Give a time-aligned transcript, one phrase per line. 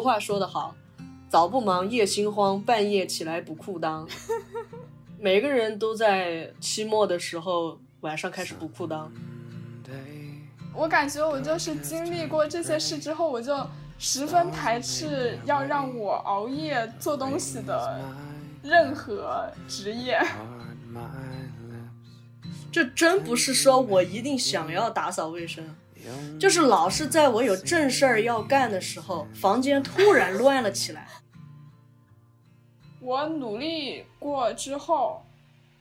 [0.00, 0.74] 俗话说得好，
[1.28, 4.08] 早不忙夜心慌，半夜起来补裤裆。
[5.20, 9.06] 每个人都在期末的时候晚上开始补裤裆。
[10.74, 13.54] 我感觉我就是经历过这些事之后，我就
[13.98, 18.00] 十分排斥要让我熬夜做东西的
[18.62, 20.18] 任何职业。
[22.72, 25.62] 这真不是说我一定想要打扫卫生，
[26.38, 31.06] 就是老是在我有正事儿要干的时候，房间突然乱了起来。
[33.00, 35.22] 我努力过之后，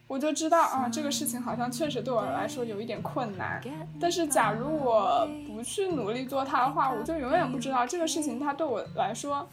[0.07, 3.61] 我就知道啊，这个事情好像确实对我来说有一点困难。
[3.99, 9.47] 但是，假如我不去努力做它的话，我就永远不知道这个事情它对我来说，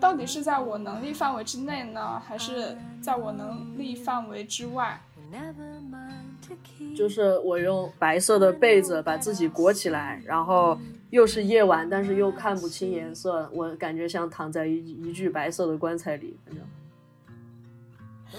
[0.00, 5.00] 到底是在我能力范围之内呢，还是在我能力范围之外。
[6.96, 10.78] 就是我用白色的被子把自己裹起来，然后
[11.10, 16.64] 又是夜晚，但是又看不清颜色，我感觉像躺在一一具白色的棺材里，反正。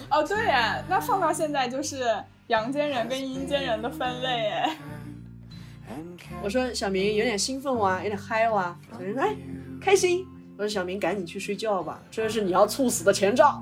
[0.09, 2.03] 哦，对呀，那放到现在就是
[2.47, 4.77] 阳间人跟阴间人的分类哎。
[6.43, 9.35] 我说小明有点兴奋哇，有点嗨哇，小明说哎
[9.79, 10.25] 开心。
[10.57, 13.61] 我说小明赶紧去睡觉吧，这是你要猝死的前兆。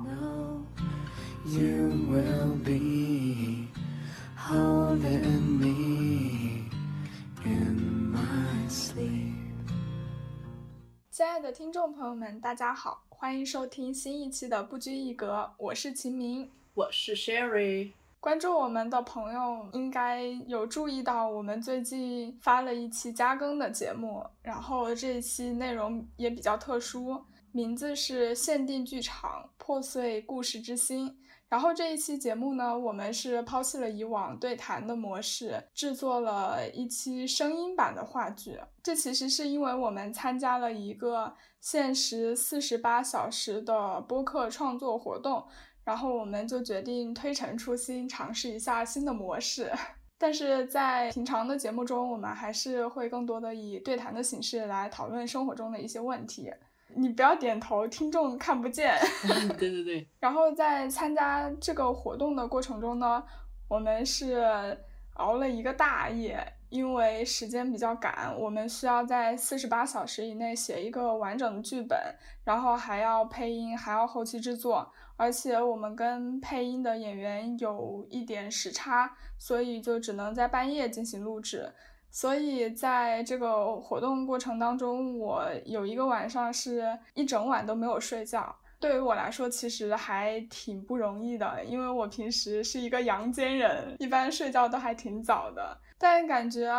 [11.10, 17.92] 亲爱的听众朋友们，大家好，欢迎收听新一期的不拘一格，我是秦明，我是 Sherry。
[18.20, 27.18] 关注我们的朋友应该有注意到，我们最近发了一期加更的节目，然后这一期内容也比较特殊，
[27.50, 31.16] 名字是限定剧场破碎故事之心。
[31.54, 38.58] 然后这一期节目呢，我们是抛弃了以往对谈的模式，制作了一期声音版的话剧。
[38.82, 45.46] 这其实是因为我们参加了一个限时四十八小时的播客创作活动，
[45.84, 49.70] 然后我们就决定推陈出新，尝试一下新的模式。
[50.18, 56.52] 但是在平常的节目中，我们还是会更多的以对谈的形式来讨论生活中的一些问题。
[56.96, 58.96] 你不要点头，听众看不见。
[59.58, 60.08] 对对对。
[60.20, 63.24] 然后在参加这个活动的过程中呢，
[63.68, 64.76] 我们是
[65.14, 71.96] 熬了一个大夜，因为时间比较赶，我们需要在四十八小时以内写一个完整的剧本，
[72.44, 81.72] 然后还要配音，还要后期制作，而且我们跟配音的演员有一点时差，所以就只能在半夜进行录制。
[82.14, 88.54] 所以在这个活动过程当中，我有一个晚上是一整晚都没有睡觉。
[88.78, 95.76] 对于我来说，其实还挺不容易的，因为我平时是一个阳间人，一般睡觉都还挺早的。
[95.98, 96.70] 但感觉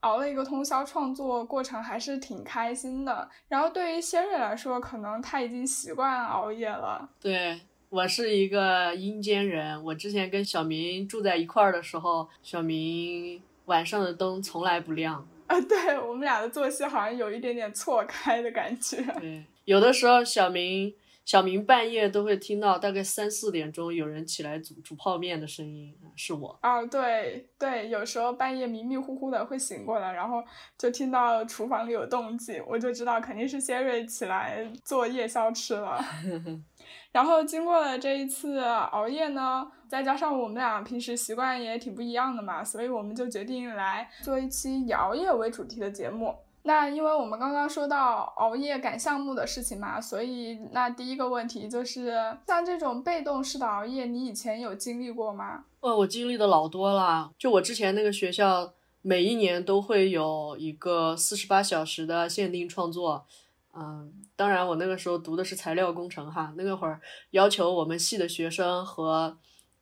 [0.00, 3.26] 熬了一个通宵创作过程还是挺开心的。
[3.48, 7.08] 然后对于仙瑞来说，可能他已经习惯熬夜了。
[7.18, 7.58] 对
[7.88, 13.40] 我是一个阴间人，我之前跟小明住在一块儿的时候，小明。
[13.72, 15.58] 晚上的灯从来不亮啊！
[15.62, 19.02] 对我们俩的作息好像有一点点错开的感觉。
[19.18, 20.94] 对，有的时候小明
[21.24, 26.84] 小明半夜都会听到大概三四点钟有人起来煮煮泡面的声音，是我啊！
[26.84, 30.44] 对对，有时候半夜迷迷糊糊的会醒过来，然后
[30.76, 36.04] 就听到厨房里有动静，我就知道肯定是谢瑞起来做夜宵吃了。
[37.12, 46.34] 然后经过了这一次熬夜呢，再加上我们俩平时习惯也挺不一样的嘛，所以我们就决定来做一期以熬夜为主题的节目。
[46.64, 52.14] 那因为我们刚刚说到熬夜赶项目的事情嘛，所以那第一个问题就是，
[52.46, 55.64] 像这种被动式的熬夜，你以前有经历过吗？
[55.80, 57.32] 呃，我经历的老多了。
[57.36, 63.26] 就我之前那个学校，每一年都会有一个四十八小时的限定创作。
[63.74, 69.38] 嗯，当然，我那个时候读的是材料工程哈，那个会儿要求我们系的学生和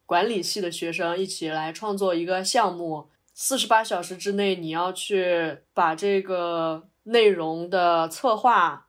[0.07, 8.87] 管理系的学生一起来创作一个项目，四十八小时之内你要去把这个内容的策划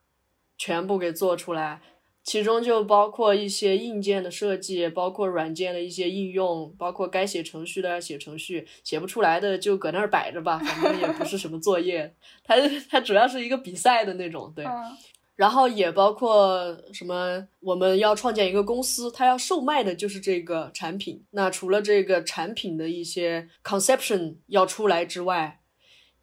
[0.57, 1.81] 全部给做出来。
[2.23, 12.13] 其中就包括一些硬件的设计，包括软件的一些应用，包括该写程序的写程序，写不出来的就搁那儿摆着吧，反正也不是什么作业。
[12.43, 12.55] 它
[12.89, 14.63] 它主要是一个比赛的那种，对。
[15.35, 21.23] 然后也包括什么，我们要创建一个公司，它要售卖的就是这个产品。
[21.31, 25.61] 那除了这个产品的一些 conception 要出来之外，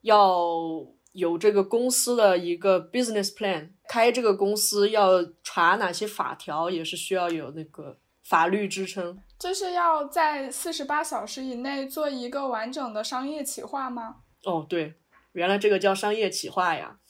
[0.02, 0.86] 要。
[1.12, 9.18] 有这个公司的一个 business plan，开这个公司要查哪些法条，也是需要有那个法律支撑。
[9.38, 14.16] 就是要在四十八小时以内做一个完整的商业企划吗？
[14.44, 14.94] 哦，对，
[15.32, 16.98] 原来这个叫商业企划呀。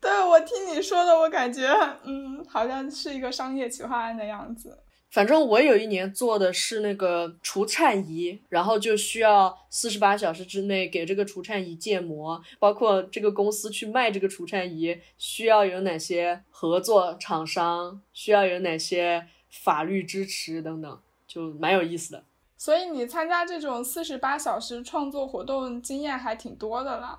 [0.00, 1.68] 对我听你说的，我感觉
[2.04, 4.82] 嗯，好像是一个商业企划案的样子。
[5.10, 22.22] 反正我有一年做的是那个除颤仪，然后就需要四十八小时之内给这个除颤仪建模，包括这个公司去卖这个除颤仪需要有哪些合作厂商，需要有哪些法律支持等等，就蛮有意思的。
[22.56, 27.18] 所以你参加这种四十八小时创作活动经验还挺多的了。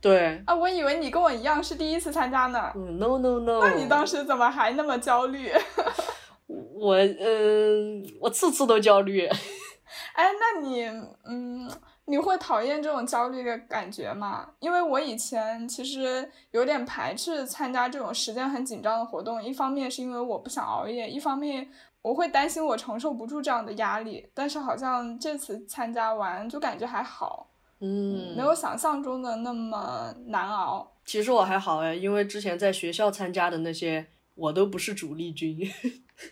[0.00, 2.72] 对啊，我以为你跟我一样是第一次参加呢。
[2.74, 3.60] 嗯，no no no。
[3.60, 5.52] 那你当时怎么还那么焦虑？
[6.48, 9.28] 我嗯，我次次都焦虑。
[10.14, 10.84] 哎，那你
[11.24, 11.70] 嗯，
[12.06, 14.48] 你会讨厌这种焦虑的感觉吗？
[14.58, 21.68] 因为我以前其实有点排斥参加这种时间很紧张的活动，一方面是因为我不想熬夜，一方面
[22.02, 24.28] 我会担心我承受不住这样的压力。
[24.34, 30.90] 但是好像这次参加完就感觉还好，嗯，没有想象中的那么难熬。
[31.04, 34.06] 其实我还好哎，因为之前在学校参加的那些，
[34.38, 35.58] 我都不是主力军。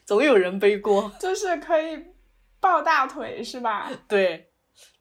[0.05, 2.05] 总有人背锅，就是可以
[2.61, 3.91] 抱大腿，是吧？
[4.09, 4.51] 对，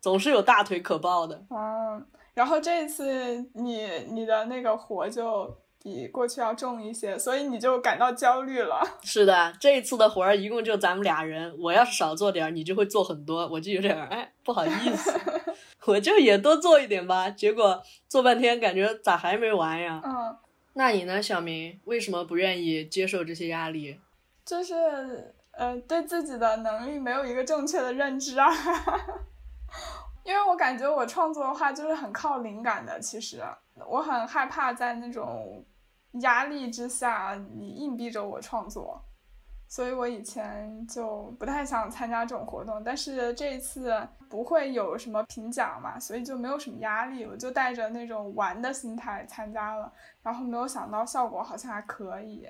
[0.02, 1.46] 总是有大腿可抱的。
[1.50, 8.82] 嗯，然后这一次你你的那个活就比过去要重一些，所以你就感到焦虑了。
[9.04, 15.14] 是的，这一次的活儿一共就咱们俩人，我要是少做点儿，你就会做很多，我就有点哎不好意思，
[15.86, 17.30] 我就也多做一点吧。
[17.30, 20.02] 结果做半天，感觉咋还没完呀？
[20.04, 20.38] 嗯，
[20.78, 21.80] 那你呢，小明？
[21.86, 23.98] 为什么不愿意接受这些压力？
[24.46, 28.46] 就是呃，对自己的能力没有一个正确的认知啊，
[30.26, 33.00] 因为我感觉我创作的话就是很靠灵感的。
[33.00, 33.42] 其实
[33.88, 35.64] 我很害怕在那种
[36.20, 39.02] 压力之下，你硬逼着我创作，
[39.68, 42.84] 所以我以前就不太想参加这种活动。
[42.84, 49.92] 但是这一次不会有什么评奖嘛，所以就没有什么压力，我就带着那种玩的心态参加了，
[50.22, 52.48] 然后没有想到效果好像还可以。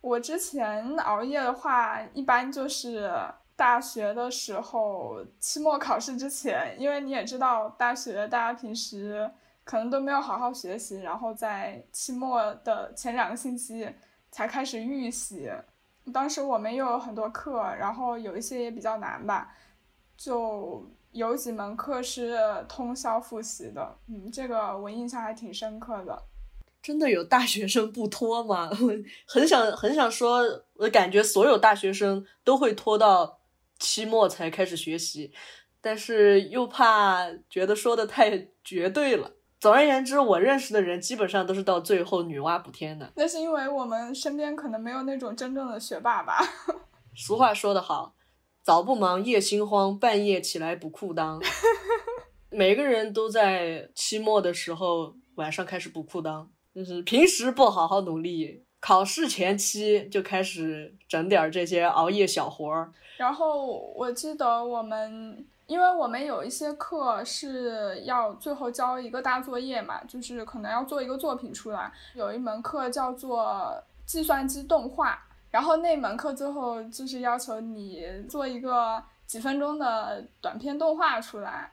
[0.00, 3.12] 我之前熬夜的话，一般就是
[3.54, 9.30] 大学的时候，期末考试之前，因为你也知道，大学大家平时
[9.62, 13.88] 可能都没有好好学习，然后在期末的前两个星期
[14.32, 15.48] 才开始预习。
[16.12, 19.54] 当时我们又有很多课，然后有一些也比较难吧，
[20.16, 22.38] 就有几门课是
[22.68, 23.96] 通宵复习的。
[24.08, 26.22] 嗯，这个我印象还挺深刻的。
[26.82, 28.68] 真的有大学生不拖吗？
[29.26, 30.42] 很想很想说，
[30.74, 33.38] 我感觉所有大学生都会拖到
[33.78, 35.32] 期末才开始学习，
[35.80, 39.30] 但是又怕觉得说的太绝对了。
[39.62, 43.12] 总而言之，我认识的人基本上都是到最后女娲补天的。
[43.14, 46.40] 那是因为我们身边可能没有那种真正的学霸吧。
[47.14, 48.12] 俗话说得好，
[48.64, 51.40] 早不忙夜心慌，半夜起来补裤裆。
[52.50, 56.48] 每个人都在期末的时候晚上开始补裤裆。
[56.74, 62.92] 就是平时不好好努力，考试前期就开始整点这些熬夜小活儿。
[63.16, 71.90] 然后我记得我们，因为我们有一些课是要最后交一个大作业嘛，就是可能要做一个作品出来。
[72.14, 73.74] 有一门课叫做
[74.04, 75.18] 计算机动画，
[75.50, 81.72] 然后那门课最后就是要求你做一个几分钟的短片动画出来。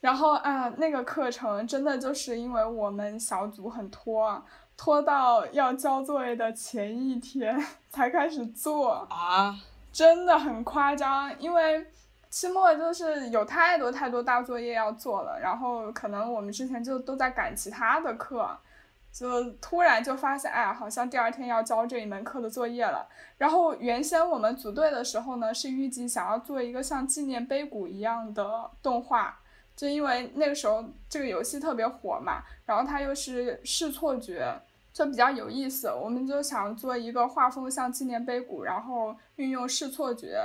[0.00, 4.40] 然后啊，那个课程真的就是因为我们小组很拖，
[4.76, 9.56] 拖到要交作业的前一天 才开始做啊，
[9.92, 11.36] 真的很夸张。
[11.40, 11.84] 因为
[12.30, 18.48] 期末就是有太多太多大作业要做了，然后可能我们之前就都在赶其他的课，
[19.12, 23.08] 就突然就发现，哎，好像第二天要交这一门课的作业了。
[23.38, 29.40] 然后原先我们组队的时候呢，是预计想要做一个像纪念碑谷一样的动画。
[29.74, 34.60] 就因为那个时候这个游戏特别火嘛，然后它又是视错觉，
[34.92, 35.86] 就比较有意思。
[35.88, 40.36] 我们就想做一个画风像纪念碑谷，然后运用视错觉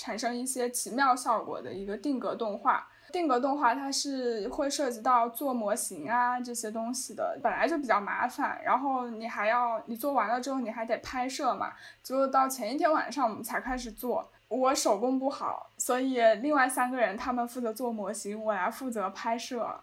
[0.00, 2.88] 产生一些奇妙效果的一个定格动画。
[3.12, 11.72] 定格动画它是会涉及到做模型啊这些东西的，本来就比较麻烦，然后你还要你做完了之后你还得拍摄嘛，
[12.04, 14.30] 就到前一天晚上我们才开始做。
[14.48, 19.80] 我手工不好，所以另外三个人他们负责做模型，我来负责拍摄。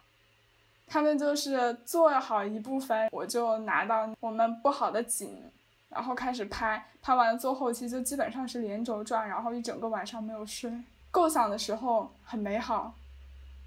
[0.90, 5.44] 他们就是做好一部分，我就拿到我们不好的景，
[5.90, 6.86] 然后开始拍。
[7.02, 10.72] 拍完了做后期，就基本上是连轴转，然后一整个晚上没有睡。
[11.12, 12.94] 构想的时候很美好，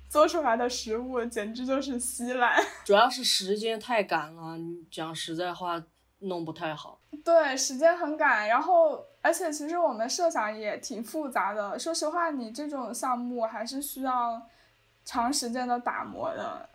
[0.09, 2.63] 做出来的食物简直就是稀烂。
[2.85, 5.83] 主要是时间太赶了，你讲实在话，
[6.19, 6.99] 弄不太好。
[7.25, 9.05] 对，时间很赶，然后。
[9.23, 11.79] 而且其实我们设想也挺复杂的。
[11.79, 14.41] 说实话，你这种项目还是需要
[15.05, 16.67] 长时间的打磨的，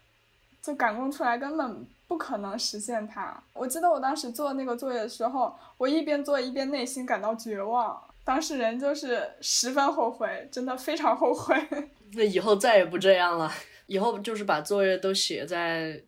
[0.62, 3.36] 就赶工出来根本不可能实现它。
[3.54, 8.02] 我记得我当时做那个作业的时候，我一边做一边内心感到绝望。
[8.24, 11.56] 当事人就是十分后悔，真的非常后悔。
[12.14, 13.52] 那以后再也不这样了，
[13.86, 16.02] 以后就是把作业都写在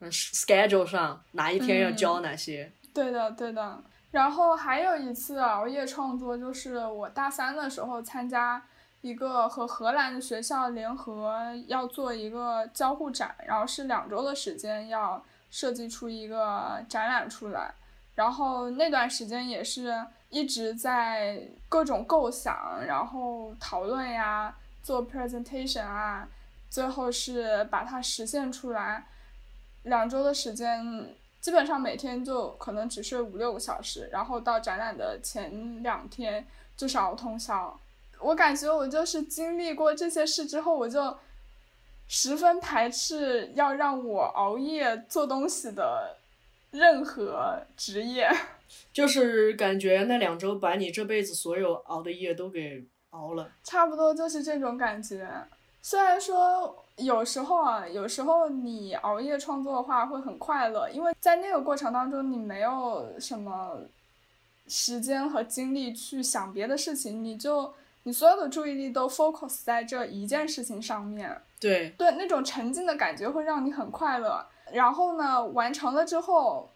[0.00, 2.70] 嗯 schedule 上，哪一天要交哪些。
[2.92, 3.82] 对的，对的。
[4.10, 8.62] 然后还有一次熬夜创作，就是我大三的时候参加
[9.00, 11.34] 一个和荷兰的学校联合
[11.66, 17.72] 要做一个交互展，然后是两周的时间要设计出一个展览出来，
[18.16, 26.26] 然后那段时间也是一直在各种构想，然后讨论呀，做 presentation 啊，
[26.68, 29.06] 最后是把它实现出来，
[29.84, 31.14] 两周的时间。
[31.42, 37.76] 基本上每天就可能只睡五六个小时，然后到展览的前两天就是熬通宵。
[38.20, 41.18] 我感觉我就是经历过这些事之后，我就
[42.14, 46.14] 十分排斥要让我熬夜做东西的
[46.70, 48.30] 任何职业。
[48.92, 53.50] 就是感觉那两周把你这辈子所有熬的夜都给熬了。
[53.64, 55.26] 差不多就是这种感觉。
[55.80, 56.78] 虽然说。
[56.98, 63.78] 有时候啊，有时候你熬夜创作的话会很快乐，因为在那个过程当中你没有什么
[64.68, 67.72] 时间和精力去想别的事情，你就
[68.04, 71.40] 你所有的注意力都 focus 在这一件事情上面。
[71.60, 74.44] 对对，那种沉浸的感觉会让你很快乐。
[74.72, 76.68] 然后呢，完成了之后，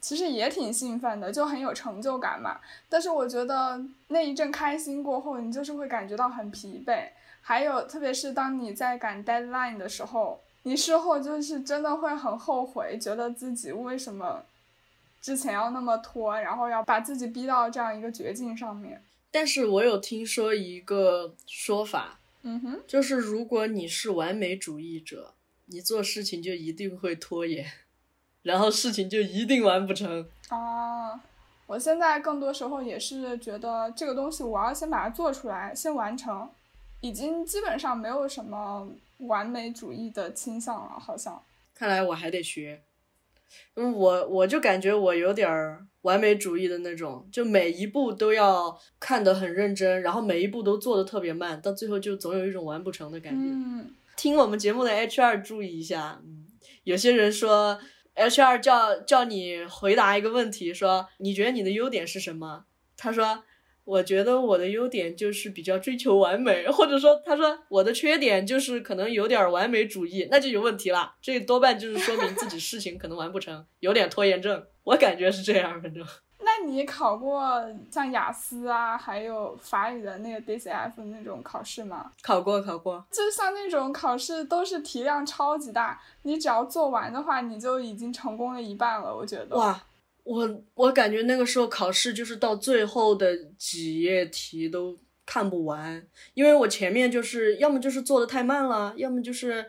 [0.00, 2.60] 其实也挺兴奋的，就很有成就感嘛。
[2.88, 7.08] 但是我觉得那一阵开心过后，你就是会感觉到很疲惫。
[7.40, 14.42] 还有，特别是当你在赶 deadline 的时候，你事后就是真的会很后悔，觉得自己为什么
[15.22, 19.02] 之前要那么拖，然后要把自己逼到这样一个绝境上面。
[19.34, 25.34] 但是我有听说一个说法，嗯哼，就是如果你是完美主义者，
[25.66, 27.66] 你做事情就一定会拖延，
[28.44, 30.28] 然后事情就一定完不成。
[30.50, 31.20] 啊，
[31.66, 36.48] 我现在更多时候也是觉得这个东西我要先把它做出来，先完成。
[37.00, 38.88] 已经基本上没有什么
[39.18, 41.42] 完美主义的倾向了，好像。
[41.74, 42.93] 看来我还得学，嗯，
[43.74, 53.38] 我我就感觉我有点儿完美主义的那种，就每一步都要看得很认真，然后每一步都做的特别慢，到最后就总有一种完不成的感觉。
[53.40, 56.46] 嗯，听我们节目的 HR 注意一下，嗯，
[56.84, 57.78] 有些人说
[58.14, 62.64] HR 叫叫你回答一个问题，说你觉得你的优点是什么？
[62.96, 63.44] 他说。
[63.84, 71.14] 我觉得我的优点就是比较追求完美，或者说，他说我的缺点就是可能有点完美主义，那就有问题了。
[71.20, 74.64] 这多半就是说明自己事情可能完不成，有点拖延症。
[74.84, 76.04] 我感觉是这样，反正。
[76.46, 82.10] 那你考过像雅思啊，还有法语的那个 DCF 那种考试吗？
[82.22, 83.02] 考过，考过。
[83.10, 89.14] 就像那种考试都是题量超级大，你只要做完的话，你就已经成功了一半了。
[89.14, 89.56] 我觉得。
[89.56, 89.78] 哇。
[90.24, 99.66] 我我感觉那个时候考试就是到最后的几页题都看不完，因为我前面就是要么就是做的太慢了，要么就是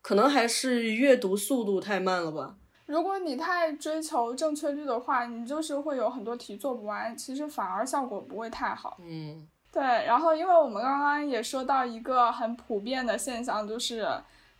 [0.00, 2.56] 可能还是阅读速度太慢了吧。
[2.86, 8.98] 如果你太追求正确率的话，你就是会有很多题做不完，其实反而效果不会太好。
[9.00, 9.82] 嗯，对。
[9.82, 14.08] 然后因为我们刚刚也说到一个很普遍的现象，就是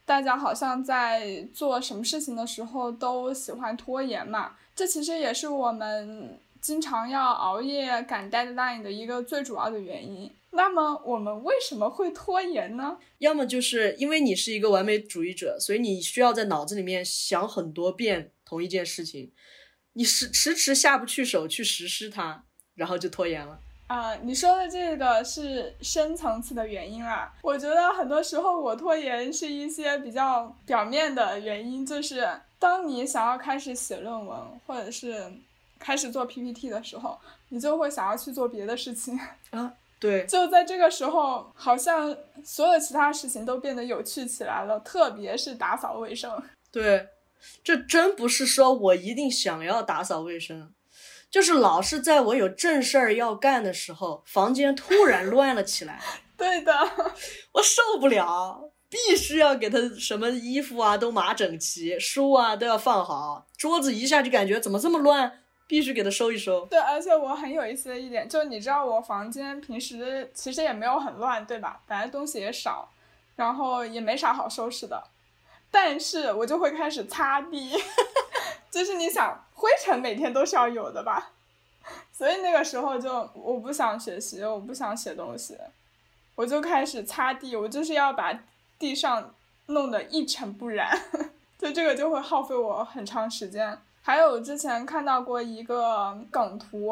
[0.04, 4.56] 大家好像在做什么事情的时候都喜欢拖延嘛。
[4.74, 10.30] 这其实也是我们经常要熬夜赶 deadline 的一个最主要的原因。
[10.52, 12.98] 那么我们为什么会拖延呢？
[13.18, 19.32] 要么就是因为你是一个完美主义者，所以你需要在脑子里面想很多遍同一件事情，
[19.92, 23.60] 你迟迟迟下不去手去实施它，然后就拖延了。
[23.90, 27.32] 啊，你说的这个是深层次的原因啦。
[27.42, 32.28] 我觉得很多时候我拖延是一些比较表面的原因，就是。
[32.60, 35.32] 当你想要开始写论文，或者是
[35.78, 37.18] 开始做 PPT 的时候，
[37.48, 39.18] 你就会想要去做别的事情
[39.48, 39.72] 啊。
[39.98, 46.30] 对，就在这个时候，好像所有其他事情都变得有趣起来了，特别是打扫卫生。
[46.70, 47.08] 对，
[47.64, 50.70] 这真不是说我一定想要打扫卫生，
[51.30, 56.00] 就是老是在我有正事儿要干的时候，房间突然 乱了起来。
[56.36, 56.72] 对的，
[57.52, 58.70] 我受不了。
[58.88, 66.66] 必须要给他什么衣服啊都码整齐，书啊都要放好，桌子一下就感觉怎么这么乱，必须给他收一收。
[66.66, 71.80] 对，而且我很有意思的一点，就你知道我房间平时其实也没有很乱，对吧？
[71.86, 72.90] 本来东西也少，
[73.36, 75.00] 然后也没啥好收拾的，
[75.70, 77.70] 但是我就会开始擦地，
[78.70, 81.32] 就是你想灰尘每天都是要有的吧，
[82.12, 85.56] 所以那个时候就我不想学习，我不想写东西，
[86.34, 88.38] 我就开始擦地，我就是要把。
[88.80, 89.34] 地上
[89.66, 90.98] 弄得一尘不染，
[91.60, 93.76] 就这个就会耗费我很长时间。
[94.00, 96.90] 还有之前看到过一个梗图，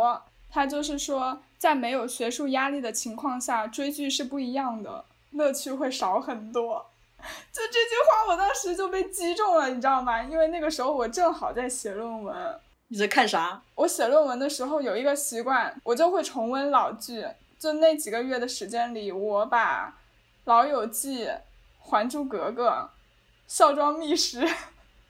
[0.51, 6.85] 它就是说，在没有学术压力的情况下追剧是不一样的，乐趣会少很多。
[7.53, 10.23] 就这句话，我当时就被击中了，你知道吗？
[10.23, 12.61] 因为那个时候我正好在写论文。
[12.89, 13.61] 你在看啥？
[13.75, 17.27] 我写论文的时候有一个习惯，我就会重温老剧。
[17.59, 19.89] 就那几个月的时间里，我把
[20.45, 21.25] 《老友记》
[21.81, 22.69] 《还珠格格》
[23.49, 24.41] 《孝庄秘史》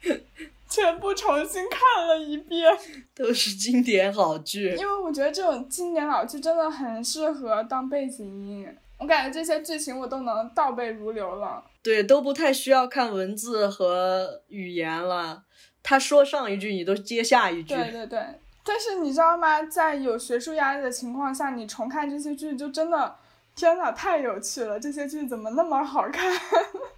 [0.67, 2.75] 全部重新看了一遍，
[3.15, 4.75] 都是经典老剧。
[4.75, 8.67] 因为我觉得这种经典老剧真的很适合当背景音。
[8.97, 11.63] 我感觉这些剧情我都能倒背如流了。
[11.81, 15.43] 对，都不太需要看文字和语言了。
[15.81, 17.73] 他说上一句，你都接下一句。
[17.75, 18.19] 对对对。
[18.65, 19.63] 但是你知道吗？
[19.63, 23.15] 在有学术压力的情况下，你重看这些剧，就真的，
[23.55, 24.79] 天呐，太有趣了！
[24.79, 26.37] 这些剧怎么那么好看？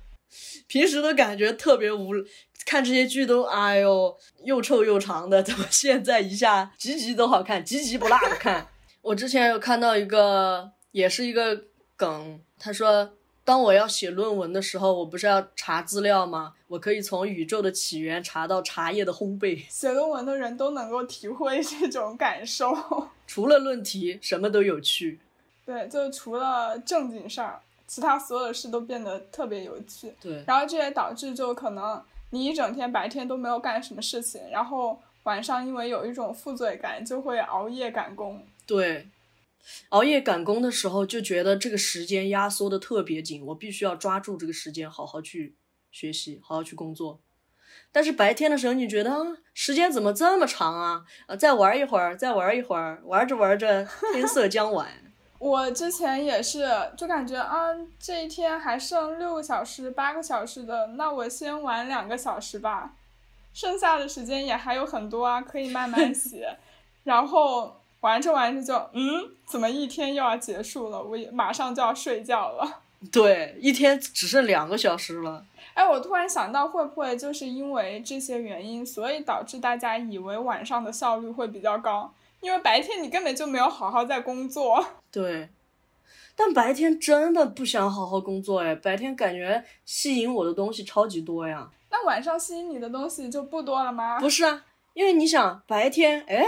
[0.67, 2.11] 平时都感觉特别无，
[2.65, 8.67] 看这些剧都哎呦又臭又长的，怎么现在一下集集都好看，集集不落的看？
[9.03, 13.13] 我之前有看到一个，也是一个梗，他说。
[13.43, 16.53] 当我要写论文的时候，我不是要查资料吗？
[16.67, 19.63] 我可以从宇宙的起源查到茶叶的烘焙。
[19.67, 22.71] 写论文的人都能够体会这种感受。
[23.25, 25.19] 除了论题，什么都有趣。
[25.65, 30.13] 对，就除了正经事儿，其他所有的事都变得特别有趣。
[30.21, 30.43] 对。
[30.45, 38.45] 然后这也导致，就可能你一整天白天都没有干什么事情，然后晚上因为有一种负罪感，就会熬夜赶工。
[38.65, 39.07] 对。
[39.89, 45.55] 熬夜赶工的时候，就觉得这个时间压缩的特别紧，我必须要抓住这个时间，好好去
[45.91, 47.19] 学习，好好去工作。
[47.91, 51.03] 但是白天的时候，你觉得时间怎么这么长啊？
[51.27, 54.87] 啊，再玩一会儿，再玩一会儿，玩着玩着， 天色将晚。
[55.39, 57.67] 我之前也是，就感觉啊，
[57.99, 62.93] 这一天还剩六个小时、八个小时的，那我先玩两个小时吧，
[63.53, 66.57] 剩下的时间也还有很多啊，可以慢慢 写，
[67.03, 67.80] 然后。
[68.01, 71.01] 玩着玩着就，嗯，怎么一天又要结束了？
[71.01, 72.81] 我马上就要睡觉了。
[73.11, 75.43] 对，一天只剩两个小时了。
[75.73, 82.13] 哎，我突然想到，会不会就是因为这些原因，所以导致大家以为晚上的效率会比较高？
[82.41, 84.83] 因为白天你根本就没有好好在工作。
[85.11, 85.49] 对，
[86.35, 91.69] 但白天真的不想好好工作哎，白天感觉吸引我的东西超级多呀。
[91.91, 94.19] 那晚上吸引你的东西就不多了吗？
[94.19, 96.43] 不是啊，因为你想白天，哎。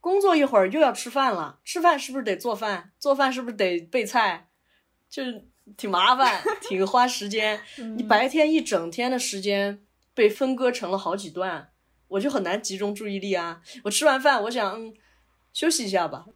[0.00, 2.92] 工作一会儿又要吃饭了，吃饭是不是得做饭？
[2.98, 4.48] 做饭是不是得备菜？
[5.10, 5.22] 就
[5.76, 7.60] 挺麻烦， 挺花时间。
[7.96, 9.82] 你白天一整天的时间
[10.14, 11.70] 被分割成了好几段，
[12.08, 13.60] 我就很难集中注意力啊。
[13.84, 14.92] 我吃完饭，我想
[15.52, 16.26] 休息一下吧，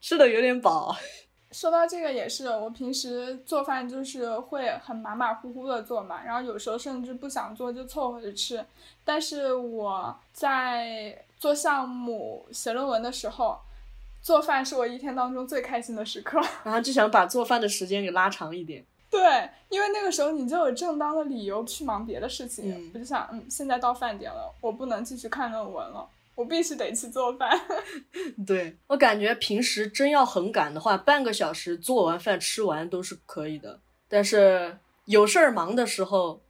[0.00, 0.96] 吃的有点饱。
[1.50, 8.64] 说到这个也是，我平时做饭就是会很马马虎虎的做嘛，然后有时候甚至不想做就凑合着吃。
[9.04, 13.58] 但是我在做项目、写论文的时候，
[14.20, 16.38] 做饭是我一天当中最开心的时刻。
[16.62, 18.84] 然后就想把做饭的时间给拉长一点。
[19.10, 22.90] 对，因为那个时候你就有正当的理由去忙别的事情。
[22.94, 26.06] 我就想，嗯，现在到饭点了，我不能继续看论文了。
[26.36, 27.50] 我必须得去做饭。
[28.46, 33.80] 对我感觉平时真要很赶的话，半个小时做完饭吃完都是可以的。
[34.08, 36.42] 但是有事儿忙的时候，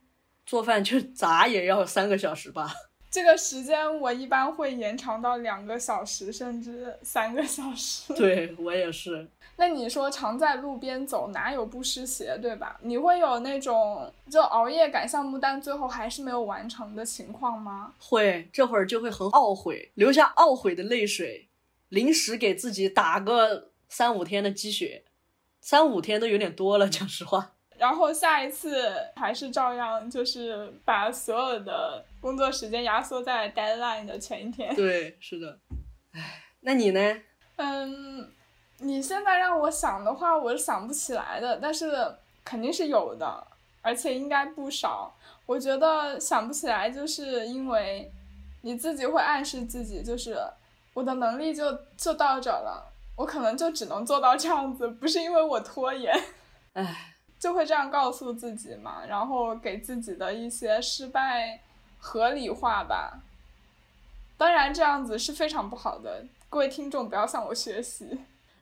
[0.45, 2.73] 做饭就 咋也要三个小时吧。
[3.11, 8.13] 这个时间我一般会延长到两个小时，甚至三个小时。
[8.15, 9.29] 对我也是。
[9.57, 12.79] 那你说常在路边走，哪有不湿鞋，对吧？
[12.83, 17.93] 你会有那种就熬夜赶项目，但最后还是没有完成的情况吗？
[17.99, 21.49] 会，这会儿就会很懊悔，留下懊悔的泪水，
[21.89, 25.05] 临时给自己打个三五天的鸡血，
[25.61, 27.57] 三五天都有点多了，讲实话。
[27.81, 34.77] 然后下一次还是照样，就是把所有的工作时间压缩在 deadline 的前一天。
[34.77, 35.59] 对，是的。
[36.13, 37.01] 唉，那你呢？
[37.57, 38.31] 嗯。
[38.83, 41.93] 你现在让我想的话，我是想不起来的，但是
[42.43, 43.47] 肯定是有的，
[43.83, 45.15] 而且应该不少。
[45.45, 48.11] 我觉得想不起来，就是因为
[48.63, 50.39] 你自己会暗示自己，就是
[50.95, 56.19] 我的能力就就到这了，我可能就只能做到这样子，不是因为我拖延，
[56.73, 57.10] 唉，
[57.41, 61.59] 就会这样告诉自己嘛，然后给自己的一些失败
[61.99, 63.23] 合理化吧。
[64.37, 68.07] 当然，这样子是非常不好的，各位听众不要向我学习。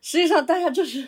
[0.01, 1.07] 实际上，大家就是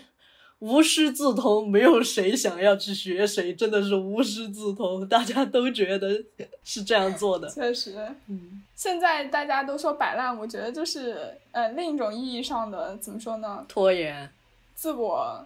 [0.59, 6.23] 无师自通，没有谁想要去学谁，真的是无师自通，大家都觉得
[6.63, 7.47] 是这样做的。
[7.51, 13.65] 确实，嗯，现在大家都说摆烂，我觉得就是呃另一种意义上的怎么说呢？
[13.67, 14.29] 拖延，
[14.75, 15.45] 自我，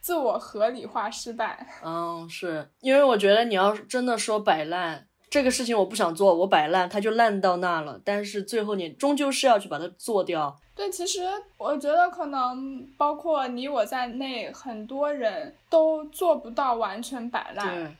[0.00, 1.66] 自我合理化失败。
[1.84, 8.00] 嗯，是因为我觉得你要真的说摆烂，这个事情我不想做，我摆烂，它就烂到那了。
[8.04, 10.58] 但是最后你终究是要去把它做掉。
[10.74, 11.20] 对，其实
[11.58, 17.94] 我觉得可能包括你我在内，很多人都做不到完全摆烂，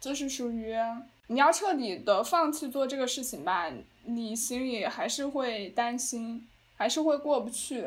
[0.00, 0.74] 就是属于
[1.26, 3.70] 你要彻底的放弃做这个事情吧，
[4.04, 7.86] 你心里还是会担心，还是会过不去，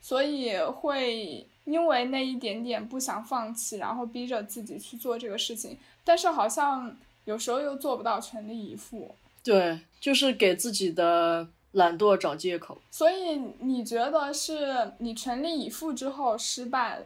[0.00, 9.14] 所以会因为那一点点不想放弃，然后逼着自己去做这个事情，但是好像有时候又做不到全力以赴。
[9.42, 11.48] 对，就是给自己的。
[11.74, 17.04] 懒惰找借口，所以你觉得是你全力以赴之后失败，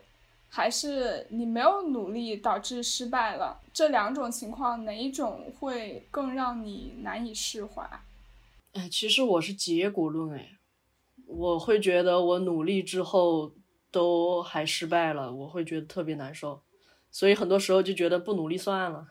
[0.51, 3.59] 还是你没有努力导致失败了？
[3.73, 7.83] 这两种情况哪一种会更让你难以释怀？
[8.75, 10.51] 哎，其实我是结果论哎，
[11.25, 13.51] 我会觉得我努力之后
[13.91, 16.63] 都还失败了，我会觉得特别难受，
[17.11, 19.07] 所以很多时候就觉得不努力算了。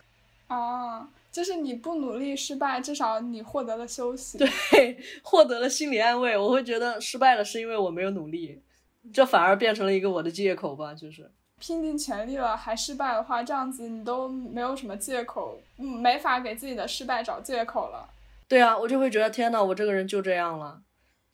[0.47, 1.09] 啊。
[1.29, 4.39] 就是你不努力失败，至少你获得了休息，
[4.71, 6.35] 对，获得了心理安慰。
[6.35, 8.59] 我会觉得失败了是因为我没有努力，
[9.13, 10.95] 这反而变成了一个我的借口吧。
[10.95, 18.09] 就是拼尽全力了还失败的话，这样子你都没有什么借口，没法给自己的失败找借口了。
[18.47, 20.81] 对啊，我就会觉得天呐，我这个人就这样了。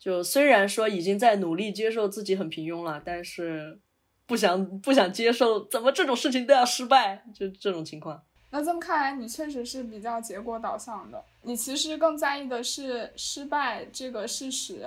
[0.04, 3.80] 就虽然说已经在努力接受自己很平庸了，但是
[4.26, 7.24] 不想不想接受，怎么这种事情都要失败？
[7.34, 8.22] 就这种情况。
[8.50, 11.24] 那这么看来，你确实是比较结果导向的。
[11.40, 14.86] 你其实更在意的是失败这个事实。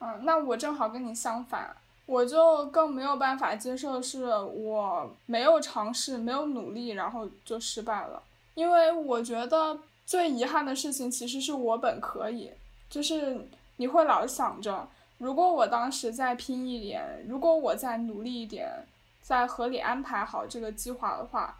[0.00, 1.72] 嗯，那我正好跟你相反，
[2.04, 8.20] 我就更没有办法接受是我没有尝试、没有努力，然后就失败了。
[8.54, 12.50] 因为我觉得最遗憾的事情其实是我本可以，
[12.90, 13.38] 就是
[13.76, 18.86] 你会老想着，如果我当时再拼一点，如果我再努力一点，
[19.22, 21.56] 再合理安排好这个计划的话。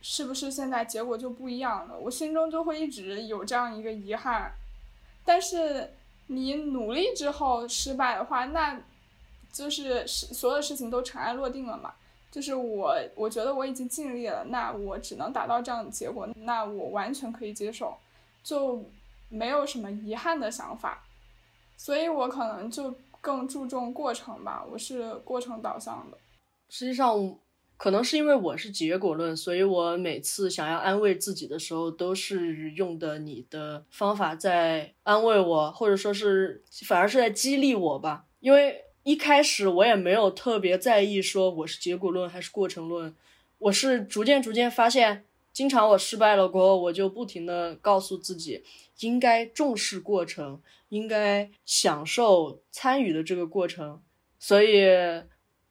[0.00, 1.98] 是不是现在结果就不一样了？
[1.98, 4.52] 我心中就会一直有这样一个遗憾。
[5.24, 5.92] 但是
[6.28, 8.80] 你努力之后失败的话，那
[9.52, 11.92] 就是所有事情都尘埃落定了嘛。
[12.30, 17.98] 就是我，我觉得我已经尽力了，那我只能达到这样的结果，那我完全可以接受，
[18.44, 18.84] 就
[19.28, 21.02] 没有什么遗憾的想法。
[21.78, 26.18] 所以我可能就更注重过程吧，我是过程导向的。
[26.68, 27.38] 实际上。
[27.80, 38.24] 可能是因为我是结果论，所以我每次想要安慰自己的时候，都是用的你的方法在安慰我，或者说是反而是在激励我吧。
[38.40, 43.14] 因为一开始我也没有特别在意说我是结果论还是过程论，
[43.58, 45.26] 我是逐渐逐渐发现，
[45.58, 48.62] 经常我失败了过后，我就不停的告诉自己，
[49.00, 54.00] 应该重视过程，应该享受参与的这个过程，
[54.38, 54.86] 所以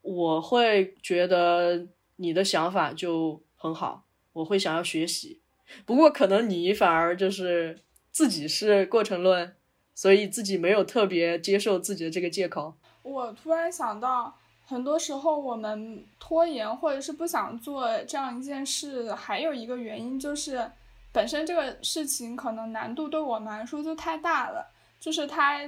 [0.01, 1.87] 我会觉得。
[2.19, 5.39] 你的想法就很好，我会想要学习。
[5.85, 9.55] 不过可能你反而就是自己是过程论，
[9.93, 12.73] 所以自己没有特别接受自己的这个借口。
[13.03, 20.69] 我突然想到，很多时候我们拖延或者是不想做这样一件事，还有一个原因就是，
[21.13, 25.65] 本身这个事情可能难度对我们来说就太大了，就是它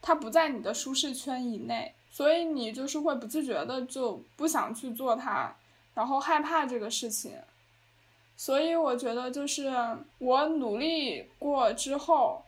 [0.00, 5.54] 它不在你的舒适圈以内，所以你就是会不自觉的就不想去做它。
[5.92, 7.36] 然后害怕这个事情，
[8.38, 9.70] 所以我觉得就是
[10.16, 12.42] 我努力过之后，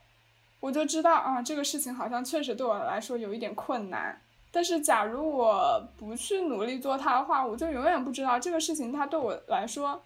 [0.60, 4.18] 我就知道啊，这个事情好像确实对我来说有一点困难。
[4.52, 10.04] 但是假如我不去努力做它的话，我就永远不知道这个事情它对我来说，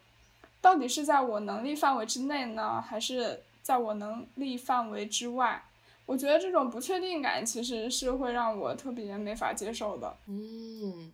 [0.61, 5.63] 到底是在我能力范围之内呢，还是在我能力范围之外。
[6.07, 10.17] 我觉得这种不确定感其实是会让我特别没法接受的。
[10.29, 11.13] 嗯，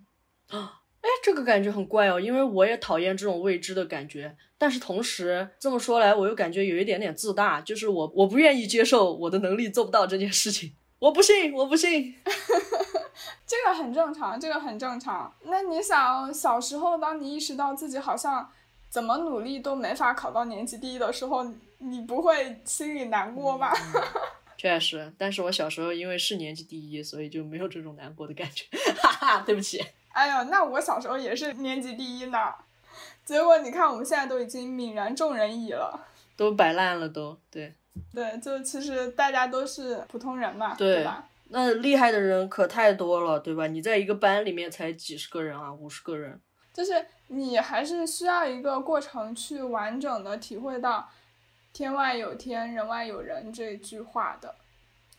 [0.50, 0.80] 啊。
[1.00, 4.36] 哎，这个感觉很怪哦，因为我也讨厌这种未知的感觉。
[4.56, 10.74] 但是同时这么说来，我又感觉有一点点自大，就是我我不愿意接受我的能力做不到这件事情。
[11.00, 12.14] 我不信，我不信。
[13.52, 15.30] 这个很正常，这个很正常。
[15.42, 18.50] 那你想，小时候当你意识到自己好像
[18.88, 21.44] 怎么努力都没法考到年级第一的时候，
[21.76, 23.70] 你不会心里难过吗？
[24.56, 28.64] 确实，但是我小时候因为是年级第一，所以就没有这种难过的感觉。
[28.96, 29.84] 哈哈，对不起。
[30.12, 32.54] 哎呦，那我小时候也是年级第一呢，
[33.22, 36.00] 结果你看我们现在都已经泯然众人矣了，
[36.38, 37.74] 都摆烂了都，对，
[38.14, 41.28] 对，就其实大家都是普通人嘛，对吧？
[41.52, 43.66] 那厉害的人可太多了，对吧？
[43.66, 46.40] 你在一个班里面才几十个人啊，五十个人，
[46.72, 46.92] 就是
[47.28, 51.08] 你还是需要一个过程去完整的体会到
[51.72, 54.54] “天外有天，人外有人”这句话的，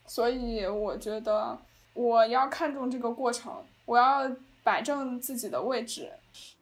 [0.08, 1.58] 所以我觉得
[1.94, 4.30] 我要看重这个过程，我要。
[4.66, 6.10] 摆正自己的位置，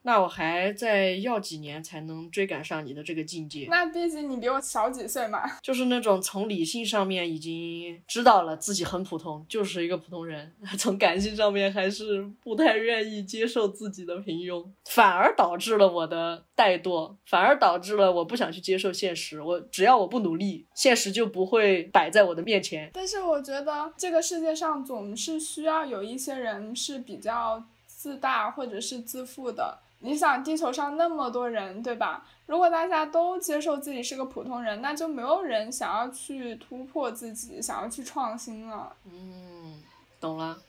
[0.03, 3.67] 那我还再要几年才能追赶上你的这个境界。
[3.69, 5.41] 那毕竟你比我小几岁嘛。
[5.61, 19.41] 就是那种从理性上面已经知道了自己很普通，就是一个普通人， 从感性上面还是不太愿意接受自己的平庸，反而导致了我的怠惰，反而导致了我不想去接受现实。
[19.41, 22.89] 我只要我不努力，现实就不会摆在我的面前。
[22.93, 27.63] 但是我觉得这个世界上总是需要有一些人是比较
[28.01, 29.77] 自大或者是自负的。
[29.99, 32.25] 你想，地球上那么多人，对吧？
[32.47, 38.91] 如果大家都接受自己是个普通人，那就没有人想要去突破自己，想要去创新了。
[39.05, 39.79] 嗯，
[40.19, 40.59] 懂了。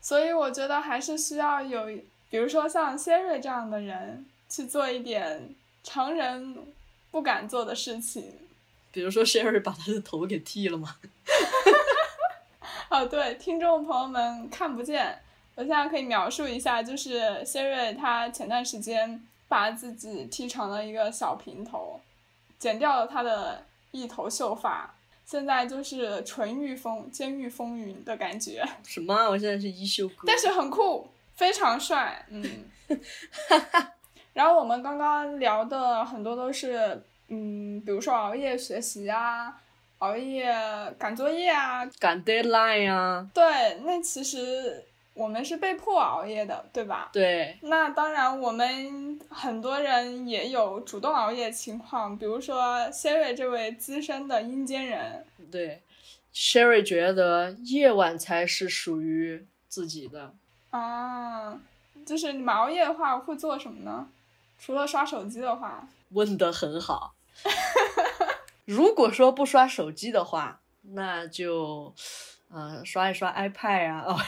[0.00, 1.86] 所以我觉得还是需要有，
[2.30, 6.56] 比如说像 Siri 这样的人去做一点常人
[7.10, 8.32] 不敢做的事情。
[8.92, 10.94] 比如说 Siri 把他的头给剃了吗？
[12.90, 15.18] 哦，对，听众朋友们看不见。
[15.54, 22.00] 我现在可以描述一下，就是谢瑞他前段时间把自己剃成了一个小平头，
[22.58, 24.94] 剪掉了他的一头秀发，
[25.26, 28.66] 现在就是纯欲风、监狱风云的感觉。
[28.82, 29.14] 什么？
[29.28, 32.24] 我现在是一休哥，但是很酷，非常帅。
[32.30, 32.64] 嗯，
[34.32, 39.54] 然后我们刚刚聊的很多都是，嗯，比如说熬夜学习啊，
[39.98, 40.50] 熬夜
[40.98, 43.28] 赶作业啊，赶 deadline 啊。
[43.34, 44.86] 对，那其实。
[45.14, 47.10] 我们是被迫熬夜的，对吧？
[47.12, 47.58] 对。
[47.62, 55.26] 那当然，我们很多人也有主动熬夜情况，比如说 Sherry 这位资深的阴间人。
[55.50, 55.82] 对
[56.34, 60.32] ，Sherry 觉得夜晚才是属于自己的。
[60.70, 61.60] 啊，
[62.06, 64.08] 就是你们熬夜的话会做什么呢？
[64.58, 65.86] 除了刷手机的话。
[66.12, 67.14] 问得很好。
[68.64, 71.94] 如果说不刷手机的话，那就。
[72.54, 74.12] 嗯，刷一刷 iPad 啊，哦，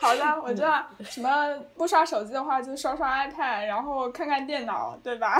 [0.00, 5.36] 好的，我知道，什么不刷手机的话，就刷刷 iPad，然后看看电脑，对吧？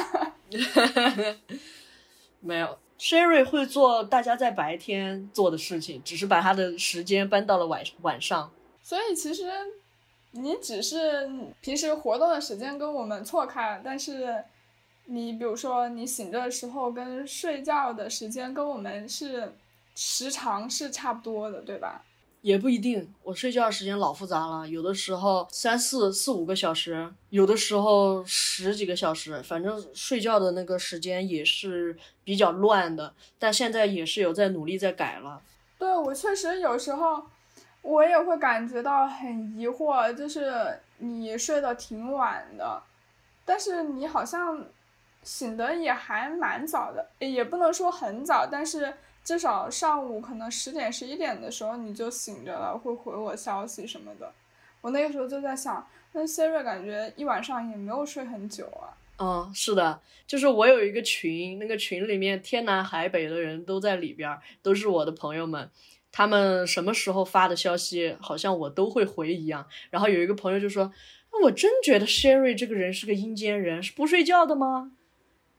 [2.40, 8.50] 没有，Sherry 会做大家在白天做的事情，只是把他的时间搬到了晚晚上。
[8.82, 9.44] 所以其实
[10.32, 14.42] 你只是平时活动的时间跟我们错开了，但是
[15.04, 19.54] 你比如说你醒着的时候跟睡觉的时间跟我们是。
[19.94, 22.02] 时长是差不多的，对吧？
[22.40, 33.14] 也不一定，我睡觉时间老复杂了，有的时候三四四五个小时，有的时候十几个小时，反正睡觉的那个时间也是比较乱的。
[33.38, 35.40] 但现在也是有在努力在改了。
[35.78, 37.22] 对我确实有时候，
[37.82, 42.82] 我也会感觉到很疑惑，就是你睡得挺晚的，
[43.44, 44.66] 但是你好像
[45.22, 48.92] 醒得也还蛮早的，也不能说很早，但是。
[49.24, 54.32] 至少上午可能十点十一点的时候你就醒着了，会回我消息什么的。
[54.80, 58.98] 我那个时候就在想，那 Siri 感觉一晚上也没有睡很久啊。
[59.18, 65.70] 嗯，是的，就是我有一个群，那个群里面天南海北的人都在里边，都是我的朋友们。
[66.10, 69.66] 他们什么时候发的消息，好像我都会回一样。
[69.90, 70.92] 然后有一个朋友就说
[71.44, 74.92] ：“我真觉得 Sherry 这个人是个阴间人，是不睡觉的吗？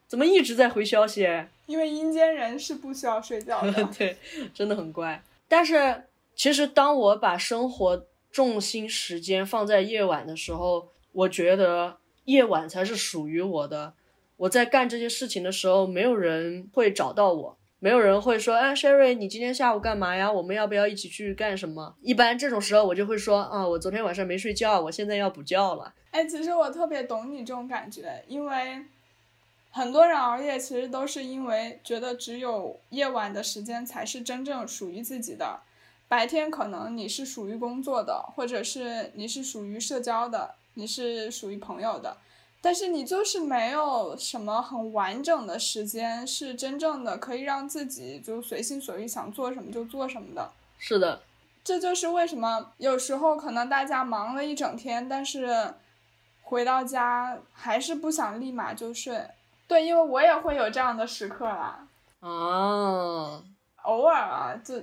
[0.07, 1.25] 怎么一直在回消息？”
[1.65, 4.17] 因为阴间人是不需要睡觉的， 对，
[4.53, 5.21] 真的很乖。
[5.47, 6.03] 但是
[6.35, 13.93] 其实当我把生活重心时间放在夜晚的时候，我觉得夜晚才是属于我的。
[14.37, 20.29] 我在干这些事情的时候，没有人会找到我，没有人会说：“哎，Sherry，你今天下午干嘛呀？
[20.29, 28.83] 我们要不要一起去干什么？”一般这种时候，我就会说：“啊，我昨天晚上没睡觉，我现在要补觉了。”哎，其实我特别懂你这种感觉，因为。
[29.75, 35.61] 很多人熬夜，其实都是因为觉得只有夜晚的时间才是真正属于自己的。
[36.07, 42.17] 白天可能你是属于工作的，或者是你是属于社交的，你是属于朋友的，
[42.61, 50.51] 但是你就是没有什么很完整的时间，是真正的可以让自己就随心所欲想做什么就做什么的。
[50.77, 51.23] 是的，
[51.63, 55.73] 这就是为什么有时候可能大家忙了一整天，但是
[56.43, 59.25] 回到家还是不想立马就睡。
[59.73, 61.79] 对，因为我也会有这样的时刻啦。
[62.19, 63.43] 哦，
[63.81, 64.79] 偶尔啊，就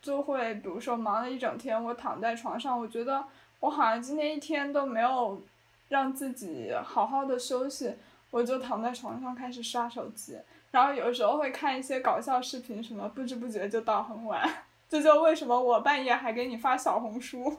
[0.00, 3.24] 就会，比如说忙了一整天，我躺在床上，我觉得
[3.58, 5.42] 我好像今天一天都没有
[5.88, 7.96] 让自己好好的休息，
[8.30, 10.38] 我就躺在床上开始刷手机，
[10.70, 14.48] 然后有时候会看一些搞笑视频，什么不知不觉就到很晚。
[14.88, 17.58] 这就为什么我半夜还给你发小红书，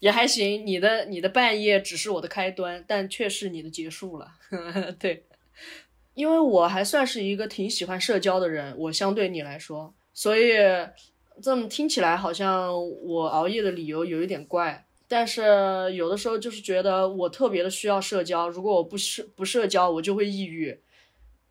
[0.00, 0.66] 也还行。
[0.66, 4.32] 你的你的半夜只是我的开端，但却是你的结束了。
[4.98, 5.24] 对，
[6.14, 10.52] 因为我还算是一个挺喜欢社交的人，我相对你来说，所以
[11.42, 12.72] 这么听起来好像
[13.04, 14.86] 我熬夜的理由有一点怪。
[15.06, 20.80] 但是有的时候就是觉得我特别的需要社交，如果我不社不社交，我就会抑郁。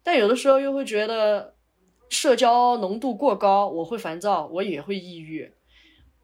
[0.02, 1.54] 但有的时候又会觉得
[2.12, 5.50] 社交浓度过高，我会烦躁，我也会抑郁，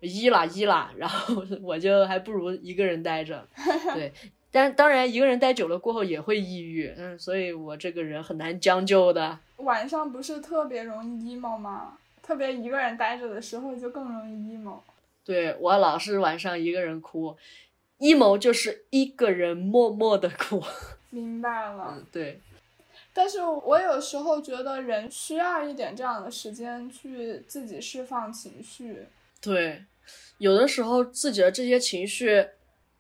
[0.02, 3.48] 一啦一啦，然后我就还不如一个人待着。
[3.96, 4.12] 对，
[4.52, 9.40] 但当然一个人待久了过后也会抑郁，嗯，所以我这个人很难将就的。
[9.56, 11.98] 晚上不是特别容易 emo 吗？
[12.22, 14.80] 特别一个人待着的时候就更容易 emo。
[15.24, 17.38] 对我老是晚上一个人哭
[18.00, 20.62] ，emo 就是一个人默默的哭。
[21.10, 21.94] 明白了。
[21.96, 22.42] 嗯，对。
[23.18, 29.08] 但是我有时候觉得人需要一点这样的时间去自己释放情绪。
[29.42, 29.84] 对，
[30.38, 32.48] 有的时候自己的这些情绪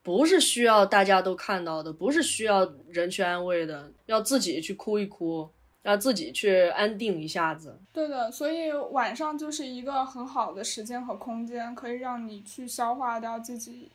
[0.01, 5.47] 不是需要大家都看到的，不是需要人去安慰的，要自己去哭一哭，
[5.83, 7.79] 要自己去安定一下子。
[7.93, 13.91] 对的，所以晚上就是一个很好的时间和空间，可以让你去消化掉自己。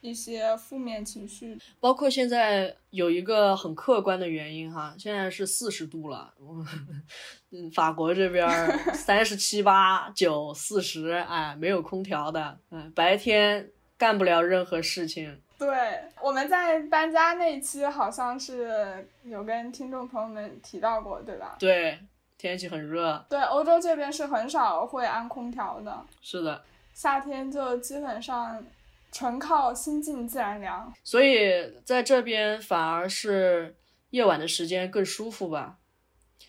[0.00, 6.32] 一些负面情绪，包括现在有一个很客观的原因哈，现在是四十度了，
[7.52, 8.48] 嗯，法国这边
[8.94, 15.38] 三十七八九四十，哎，没有空调的，嗯，白天干不了任何事情。
[15.58, 15.68] 对，
[16.22, 21.56] 我们在搬家那一期好像是有跟听众朋友们提到过，对吧？
[21.58, 21.98] 对，
[22.38, 23.22] 天气很热。
[23.28, 26.02] 对，欧洲这边是很少会安空调的。
[26.22, 26.62] 是的，
[26.94, 28.64] 夏天就基本上。
[29.12, 33.76] 纯靠心静自然凉，所以在这边反而是
[34.10, 35.78] 夜晚的时间更舒服吧。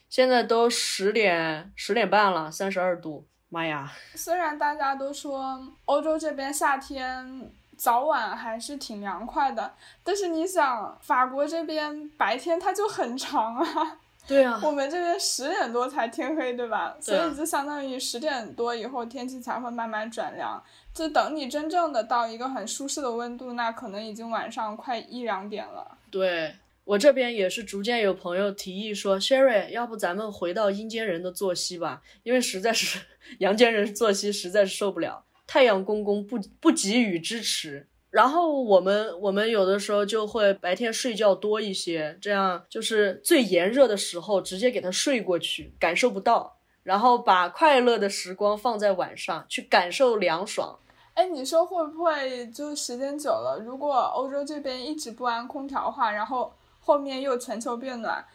[0.09, 3.91] 现在都十点十点半了，三十二度，妈呀！
[4.15, 13.99] 虽然大家都说欧洲这边夏天早晚还是挺凉快的，但是你想，法国这边白天它就很长啊。
[14.27, 16.95] 对啊，我们这边十点多才天黑，对吧？
[17.01, 20.61] 所以就相当于十点多以后天气才会慢慢转凉。
[20.93, 25.97] 就等你真正的到一个很舒适的温度，那可能已经晚上快一两点了。
[26.09, 26.53] 对
[26.83, 32.01] 我这边也是逐渐有朋友提议说，Sherry，要不咱们回到阴间人的作息吧？
[32.23, 32.99] 因为实在是
[33.39, 37.87] 阳间人作息实在是受不了，太阳公公不不给予支持。
[38.11, 46.57] 然后我们我们有的时候就会白天睡觉多一些，这样就是最炎热的时候直接给他睡过去，感受不到。
[46.83, 50.77] 然后把快乐的时光放在晚上，去感受凉爽。
[51.13, 58.25] 哎，你说会不会就时间久了，如果欧洲这边一直不安空调的话，然后后面又全球变暖，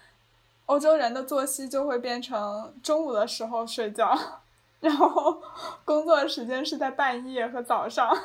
[0.67, 4.17] 欧洲人的作息就会变成中午的时候睡觉，
[4.81, 5.43] 然后
[5.85, 8.17] 工作时间是在半夜和早上。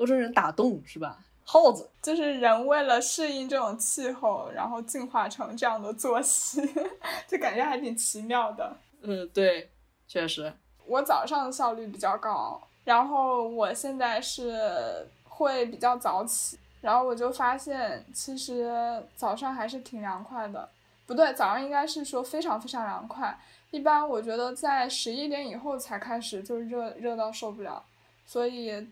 [0.00, 1.18] 欧洲人打洞是吧？
[1.44, 6.60] 耗子就是人为了适应这种气候，然后进化成这样的作息，
[7.28, 8.76] 就感觉还挺奇妙的。
[9.02, 9.68] 嗯，对，
[10.06, 10.52] 确实。
[10.86, 18.72] 我早上的效率比较高，然后我现在是会比较早起，然后我就发现其实
[19.16, 20.68] 早上还是挺凉快的。
[21.06, 23.36] 不对，早上应该是说非常非常凉快。
[23.72, 27.82] 一般我觉得在十一点以后才开始就热热到受不了。
[28.24, 28.86] 所以，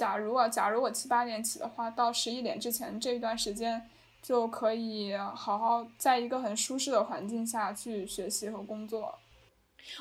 [0.00, 3.86] 假如啊，假如我七八点起的话，到十一点之前这一段时间
[4.22, 9.18] 就可以好好在一个很舒适的环境下去学习和工作。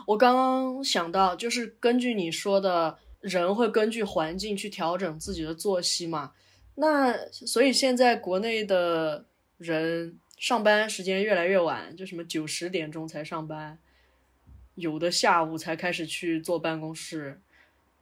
[0.08, 6.32] 我刚刚想到，就是根据你说的，人会根据环境去调整自己的作息嘛。
[6.76, 9.26] 那所以现在国内的
[9.58, 13.78] 人上班时间越来越晚，就什么九十点钟才上班，
[14.76, 17.42] 有的下午才开始去坐办公室，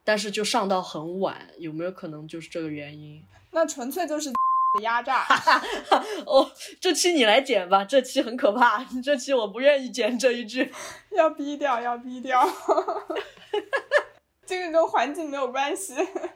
[0.08, 3.22] 但是就上到很晚，有没有可能就是这个原因？
[3.52, 4.32] 那纯粹就是。
[4.84, 5.26] 压榨
[6.28, 10.72] 哦，这期你来剪吧，这期很可怕，这期我不愿意剪这一句，
[11.18, 12.48] 要逼掉，要逼掉，
[14.46, 15.96] 这个跟环境没有关系。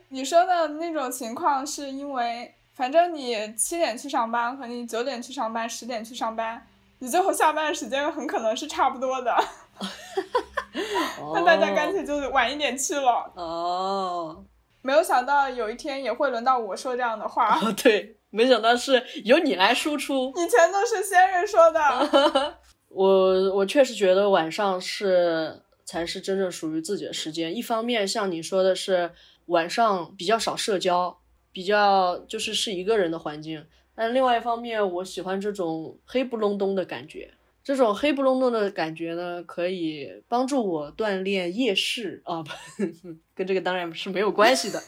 [0.09, 6.65] 你说的那种情况是因为，反正你七点去上班和你九点去上班、十点去上班，
[6.99, 9.37] 你最后下班时间很可能是差不多的，
[11.33, 13.31] 那大家干脆就晚一点去了。
[13.35, 14.43] 哦，
[14.81, 17.59] 没有想到有一天也会轮到我说这样的话。
[17.59, 18.17] 哦，对。
[18.33, 22.57] 没想到是由你来输出， 以前都是先人说的。
[22.87, 27.53] 我我确实觉得晚上是才是真正属于自己的时间。
[27.53, 29.11] 一方面像你说的是
[29.47, 31.17] 晚上比较少社交，
[31.51, 33.65] 比较就是是一个人的环境。
[33.93, 37.33] 但另外一方面，我喜欢这种黑不隆咚的感觉。
[37.63, 42.49] 这种黑不隆咚的感觉呢，可以帮助我锻炼夜视啊，不，
[43.35, 44.81] 跟这个当然是没有关系的。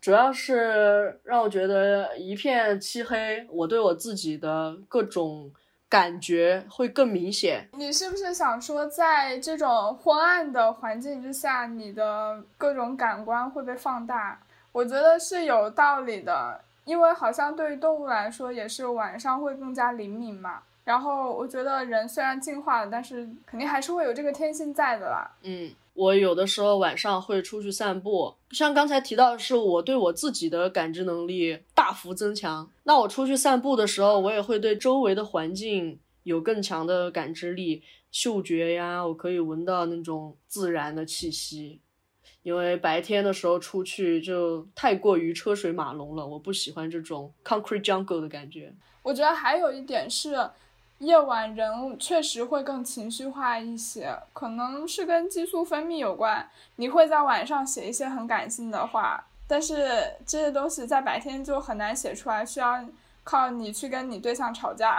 [0.00, 5.52] 主要是让我觉得一片漆黑，我对我自己的各种
[5.90, 7.68] 感觉会更明显。
[7.74, 14.40] 你是不是想说，在这种昏暗的环境之下，你的各种感官会被放大？
[14.72, 20.62] 我觉得是有道理的，因为好像对于动物来说，也是晚上会更加灵敏嘛。
[20.84, 25.30] 然后我觉得人虽然进化了，但是肯定还是会有这个天性在的啦。
[25.42, 32.68] 嗯，我有的时候晚上会出去散步，像刚才提到的是，我对我自己的感知能力大幅增强。
[32.84, 41.80] 那我出去散步的时候，我也会对周围的环境有更强的感知力，嗅觉呀，我可以闻到那种自然的气息。
[42.42, 48.72] 因为白天的时候出去就太过于车水马龙了，我不喜欢这种 concrete jungle 的感觉。
[49.02, 50.34] 我觉得还有一点是，
[51.00, 56.48] 夜晚人确实会更情绪化一些，可能是跟激素分泌有关。
[56.76, 59.74] 你会在晚上写一些很感性的话，但是
[60.26, 62.84] 这些东西在白天就很难写出来，需要
[63.24, 64.98] 靠你去跟你对象吵架。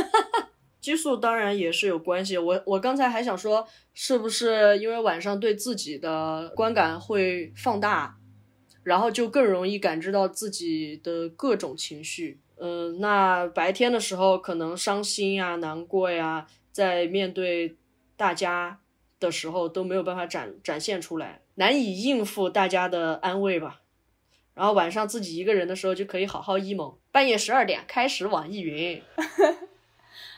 [0.78, 8.18] 激素当然也是有关系，我我刚才还想说，是不是因为晚上对自己的观感会放大，
[8.82, 12.42] 然后就更容易感知到自己的各种情绪。
[12.58, 17.76] 嗯，那白天的时候可能伤心呀、难过呀，在面对
[18.16, 18.80] 大家
[19.18, 23.80] 的时候都没有办法展展现出来，难以应付大家的安慰吧。
[24.54, 29.02] 然后晚上自己一个人的时候就可以好好 emo，半夜十二点开始网易云。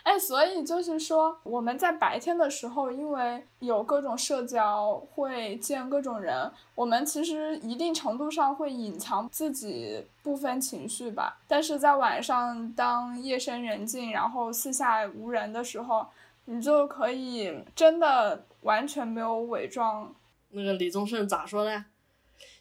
[0.07, 11.41] 哎，所以就是说，我们在白天的时候，因为有各种社交，会见各种人，我们其实一定程度上会隐藏自己部分情绪吧。
[11.49, 16.07] 但是在晚上，当夜深人静，然后四下无人的时候，
[16.45, 20.15] 你就可以真的完全没有伪装。
[20.51, 21.85] 那个李宗盛咋说的？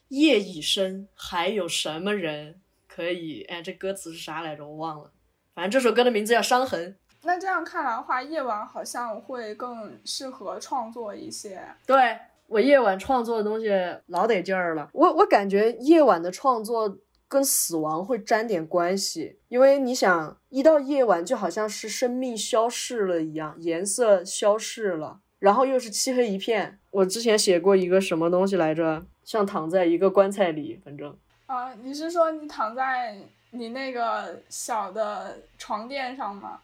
[0.08, 3.43] 夜已深，还有什么人可以？
[3.43, 4.66] 哎，这歌词是啥来着？
[4.66, 5.12] 我忘了。
[5.54, 6.93] 反正这首歌的名字叫《伤痕》。
[7.26, 11.59] 那这样看来的话，夜晚好像会更适合创作一些。
[11.86, 12.17] 对
[12.47, 13.69] 我夜晚创作的东西
[14.05, 14.88] 老得劲儿了。
[14.93, 16.97] 我我感觉夜晚的创作
[17.28, 26.80] 跟死亡会沾点关系，因为你想，一到夜晚就好像是生命消逝了一样，颜色消逝了，然后又是漆黑一片。
[26.91, 31.17] 我之前写过一个什么东西来着，像躺在一个棺材里，反正
[31.47, 33.17] 啊，你是说你躺在
[33.49, 36.59] 你那个小的床垫上吗？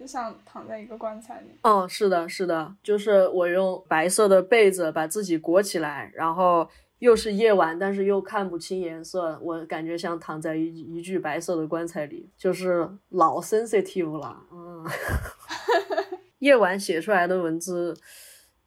[0.00, 1.48] 就像躺在一个棺材里。
[1.62, 6.66] 哦，是的，是的，就是我用白色的被子把自己裹起来，然后
[7.00, 14.42] 又是夜晚，但是又看不清颜色，我感觉像躺在一一具白色的棺材里，就是老 sensitive 了。
[14.50, 14.86] 嗯，
[16.40, 17.94] 夜晚写出来的文字，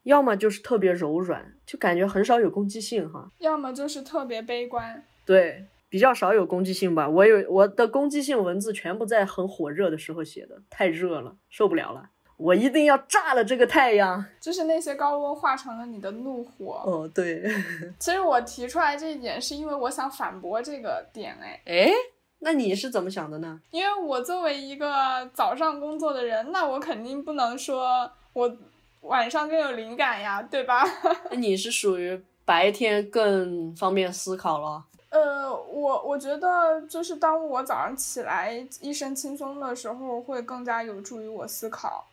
[0.04, 5.04] 要么就是特别柔软，就感觉很少有攻击性哈；要么就是特别悲观。
[5.26, 5.66] 对。
[5.94, 16.82] 比较少有攻击性吧，我有我的攻击性文字全部在很火热的时候写的，太热了，受不了了，我一定要炸了这个太阳，就是那些高温化成了你的怒火。
[16.84, 17.44] 哦，对，
[18.00, 21.92] 其实我提出来这一点是因为我想反驳这个点，哎，哎，
[22.40, 23.62] 那你是怎么想的呢？
[23.70, 28.52] 因为我作为一个早上工作的人，那我肯定不能说我
[29.02, 30.84] 晚上更有灵感呀，对吧？
[31.30, 34.86] 那你是属于白天更方便思考了。
[35.14, 38.52] 呃，我我觉得就是当我早上起来
[38.82, 42.04] 一身轻松的时候，会更加有助于我思考。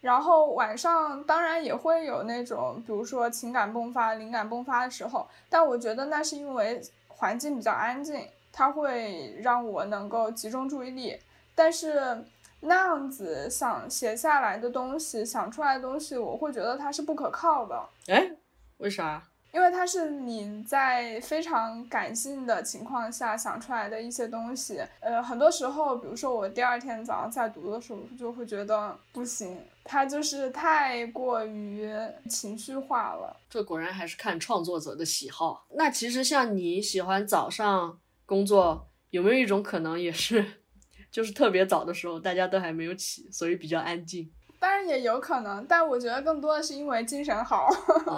[0.00, 11.16] 然后晚上当然也会有那种，比如说情感迸发、灵感迸发的时候，但我觉得那是因为环境比较安静，它会让我能够集中注意力。
[11.54, 12.24] 但是
[12.60, 17.88] 那样子想写下来的东西，想出来的东西，我会觉得它是不可靠的。
[18.08, 18.32] 哎，
[18.78, 19.22] 为啥？
[19.52, 31.90] 因为它是你在非常感性的情况下想出来的一些东西，呃，很多时候，比如说我第二天早上在读的时候，就会觉得不行，它就是太过于
[32.28, 33.34] 情绪化了。
[33.48, 35.66] 这果然还是看创作者的喜好。
[35.74, 40.44] 那其实像你喜欢早上工作，有没有一种可能也是，
[41.10, 44.30] 就是特别早的时候大家都还没有起，所以比较安静？
[44.60, 47.68] 当然也有可能，但我觉得更多的是因为精神好，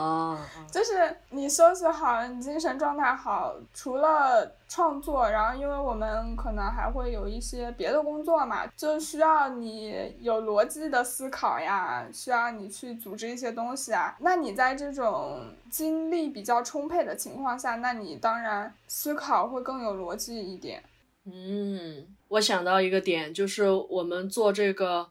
[0.73, 14.17] 就是你休息好，你精神状态好，除了创作，然后因为我们可能还会有一些别的工作嘛，就需要你有逻辑的思考呀，需要你去组织一些东西啊。
[14.21, 20.83] 那你在这种精力比较充沛的情况下，那你当然思考会更有逻辑一点。
[21.27, 25.11] 嗯，我想到一个点，就是我们做这个。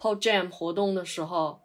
[0.00, 1.60] P o Jam 活动的时候，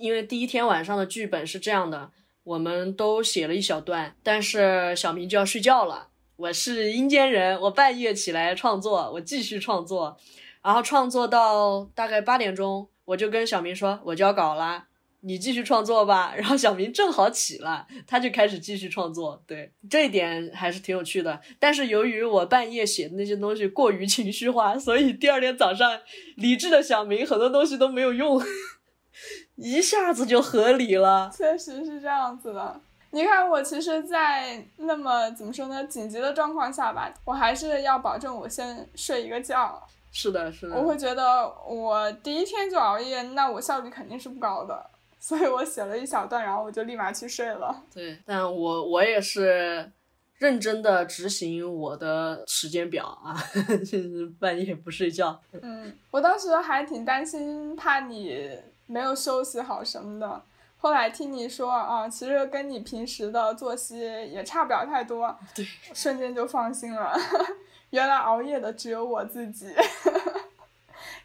[0.00, 2.10] 因为第一天晚上的剧本是这样的，
[2.42, 6.08] 我们都写了一小段，但是小明就要睡觉了。
[6.34, 10.16] 我是阴间人，我半夜起来创作，我继续创作，
[10.60, 14.87] 然后创作到大概八点钟，我就跟小明说我交稿了，
[15.20, 16.32] 你继续创作吧。
[16.36, 19.42] 然后小明正好起了，他就开始继续创作。
[19.46, 21.40] 对，这一点还是挺有趣的。
[21.58, 25.98] 但是由于我半夜写的那些东西过于情绪化，所以第二天早上，
[26.36, 28.42] 理智的小明很多东西都没有用，
[29.56, 31.30] 一下子就合理了。
[31.36, 32.80] 确实是这样子的。
[33.10, 39.82] 你看，我其实，在那么怎么说呢，紧急的状况下吧，我还是要保证我先睡一个觉。
[40.12, 40.76] 是的，是的。
[40.76, 47.82] 我会觉得我第一天就熬夜，那我效率肯定是不高的，所以我写了一小段，然后我就立马去睡了。
[47.92, 49.90] 对，但我我也是
[50.38, 53.36] 认真的执行我的时间表啊，
[53.80, 55.40] 就是半夜不睡觉。
[55.60, 58.48] 嗯，我当时还挺担心，怕你
[58.86, 60.42] 没有休息好什么的。
[60.80, 67.18] 后来听你说啊，其实跟你平时的作息也差不了太多，对，瞬间就放心了。
[67.90, 69.66] 原来熬夜的只有我自己，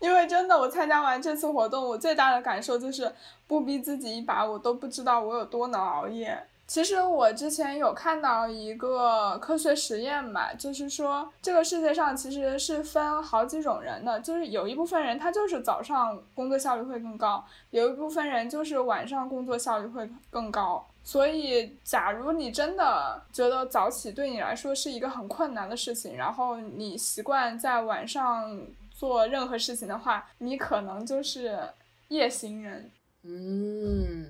[0.04, 3.10] 因为真的，我参加完这次活动，我最大的感受就是
[3.48, 6.38] 不逼自己一把，我都不知道我有多能熬夜。
[6.68, 20.86] 其实我之前有看到一个科学实验嘛，就是说这个世界上其实是分好几种人的，就是有一部分人他就是早上工作效率会更高，有一部分人就是晚上工作效率会更高。
[21.06, 28.58] 所以，假如你真的觉得早起对你来说是一个很困难的事情，然后你习惯在晚上
[29.04, 31.60] 做任何事情的话，你可能就是
[32.08, 32.90] 夜行人。
[33.24, 34.30] 嗯。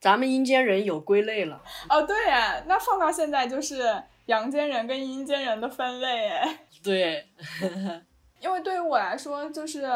[0.00, 6.58] 咱们阴间人有归类了哦，对呀，那放到现在就是阳间人跟阴间人的分类哎。
[6.82, 7.24] 对，
[8.40, 9.88] 因为对于我来说，就是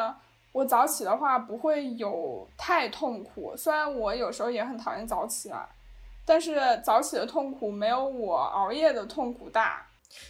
[0.53, 5.69] 我早起的话不会有太痛苦，虽然我有时候也很讨厌早起啊，
[6.25, 9.87] 但是早起的痛苦没有我熬夜的痛苦大。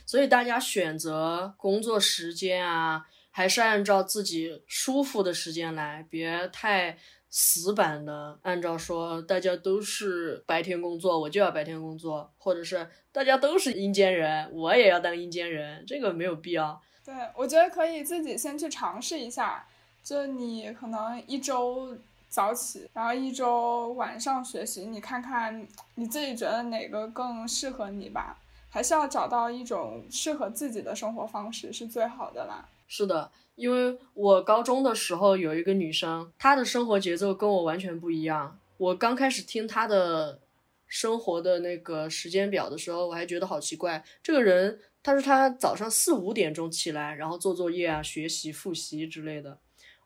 [0.07, 3.05] 所以大家选择工作时间啊，
[3.37, 6.97] 还是按照自己舒服的时间来，别太。
[7.29, 16.81] 死板的，按照说大家都是白天工作，我就要白天工作，或者是大家都是阴间人，我也要当阴间人，这个没有必要。
[17.05, 19.67] 对，我觉得可以自己先去尝试一下，
[20.03, 21.95] 就你可能一周
[22.31, 25.67] 早起，然后一周晚上学习，你看看
[25.97, 28.39] 你自己觉得哪个更适合你吧，
[28.71, 32.67] 还是要找到一种适合自己的生活方式是最好的啦。
[32.87, 33.31] 是的。
[33.55, 38.59] 因为我高中的时候有一个女生，她的生活节奏跟我完全不一样。
[38.77, 40.41] 我刚开始听她的
[40.87, 44.05] 生活的那个时间表的时候，我还觉得好奇怪。
[44.23, 49.59] 这个人，她说她早上四五点钟起来，然后做作业啊、学习、复习之类的。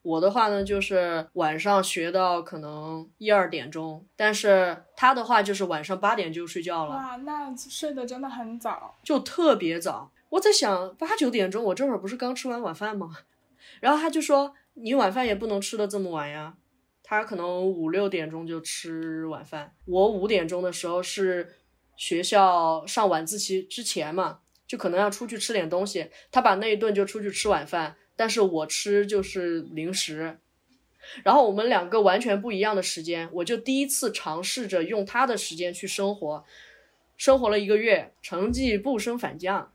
[0.02, 6.94] 我的话呢，就是晚上学到可能一二点钟，但是她的话就是晚上八点就睡觉了。
[6.94, 10.12] 哇，那睡得真的很早，就特别早。
[10.30, 13.18] 我在想，八九点钟，我这会儿不是刚吃完晚饭吗？
[13.80, 16.56] 然后他就说：“你晚饭也不能吃的这么晚呀。”
[17.02, 19.74] 他可能五六点钟就吃晚饭。
[19.86, 21.56] 我五点钟的时候是
[21.96, 26.08] 学校上晚自习之前嘛，就可能要出去吃点东西。
[26.30, 30.38] 他把那一顿就出去吃晚饭，但是我吃就是零食。
[31.24, 36.44] 然后我们两个完全不一样的时间，我就第一次尝试着用他的时间去生活，
[37.16, 39.72] 生活了一个月，成绩不升反降，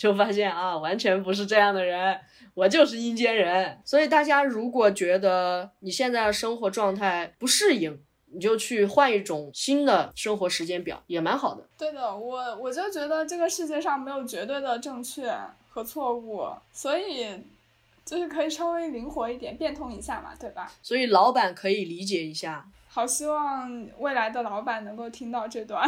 [0.00, 2.18] 就发现啊，完全不是这样的人。
[2.54, 11.68] 我就是阴间人，所以大家如果觉得你现在的生活状态不适应，你就去换一种新的生活时间表，也蛮好的。
[11.76, 15.30] 对的，我我就觉得这个世界上没有绝对的正确
[15.68, 17.28] 和错误，所以
[18.02, 20.72] 就是可以稍微灵活一点，变通一下嘛，对吧？
[20.82, 22.66] 所以老板可以理解一下。
[22.88, 25.86] 好，希望未来的老板能够听到这段。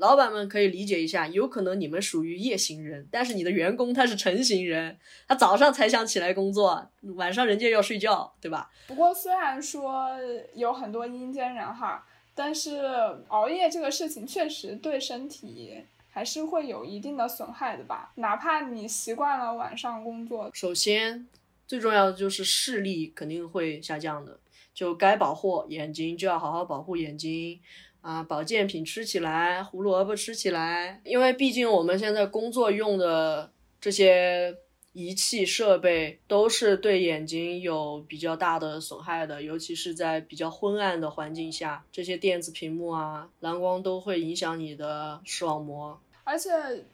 [0.00, 4.98] 老板们可以理解一下，有可能你们属于夜行人，但是你的员工他是晨行人，
[5.28, 8.70] 他早上才想起来工作，晚上人家要睡觉，对吧？
[8.86, 10.08] 不过虽然说
[10.54, 12.80] 有很多阴间人哈，但是
[13.28, 18.12] 熬夜这个事情确实对身体还是会有一定的损害的吧？
[18.14, 21.28] 哪怕你习惯了晚上工作，首先
[21.66, 24.40] 最重要的就是视力肯定会下降的，
[24.72, 27.60] 就该保护眼睛就要好好保护眼睛。
[28.00, 34.56] 啊，保健品吃起来，胡萝卜吃起来，因为毕竟我们现在工作用的这些
[34.92, 46.00] 仪器设备都是对眼睛有比较大的损害的，尤其是在比较昏暗的环境下，这些电子屏幕啊，蓝光都会影响你的视网膜。
[46.24, 46.50] 而且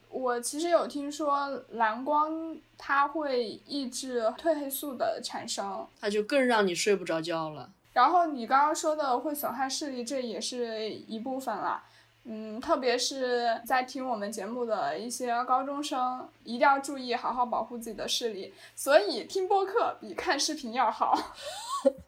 [0.09, 7.71] 我其实有听说，蓝光它会抑制褪黑素的产生，它就更让你睡不着觉了。
[7.97, 11.83] 然后你刚刚说的会损害视力，这也是一部分了。
[12.25, 18.53] 嗯，特别是在听我们节目的一些高中生，一定要注意好好保护自己的视力。
[18.75, 21.19] 所以听播客比看视频要好。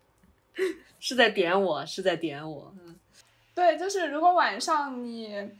[1.01, 2.70] 是在点我，是在点我。
[2.84, 2.95] 嗯
[3.55, 5.51] 对，就是如果晚上你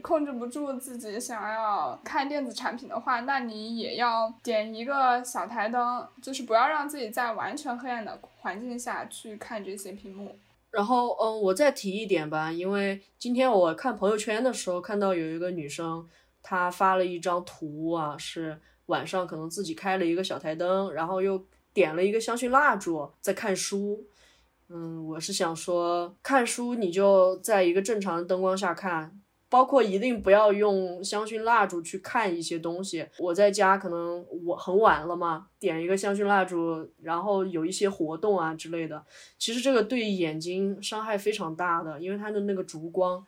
[0.00, 10.36] 控制不住自己想要看电子产品的话，那你也要点一个小台灯，就是不要让自己在完全黑暗的环境下去看这些屏幕。
[10.70, 16.08] 然后，嗯，我再提一点吧，因为今天我看朋友圈的时候，看到有一个女生，
[16.42, 24.06] 她发了一张图啊，是晚上可能自己开了一个小台灯，然后又点了一个香薰蜡烛在看书。
[24.70, 29.20] 嗯，我是想说，看书你就在一个正常的灯光下看。
[29.52, 33.06] 包括一定不要用香薰蜡烛去看一些东西。
[33.18, 39.04] 我在家可能我很晚了嘛，点一个香薰蜡烛，然后有一些活动啊之类的，
[39.36, 43.22] 其实这个对眼睛伤害非常大的，因为它的那个烛光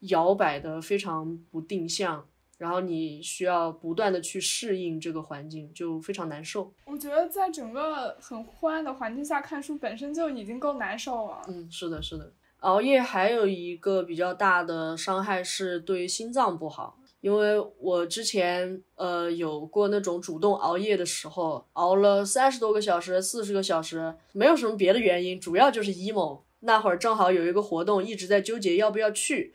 [0.00, 2.26] 摇摆的非常不定向，
[2.56, 6.74] 然后你需要不断的去适应这个环境，就非常难受。
[6.86, 11.42] 我觉得在整个很昏暗的环境下看书本身就已经够难受了。
[11.46, 12.32] 嗯，是的，是的。
[12.60, 26.40] 熬夜还有一个比较大的伤害是对心脏不好，因为我之前呃有过那种主动熬夜的时候，熬了三十多个小时、四十个小时，没有什么别的原因，主要就是 emo。
[26.60, 29.54] 那会儿正好有一个活动，一直在纠结要不要去，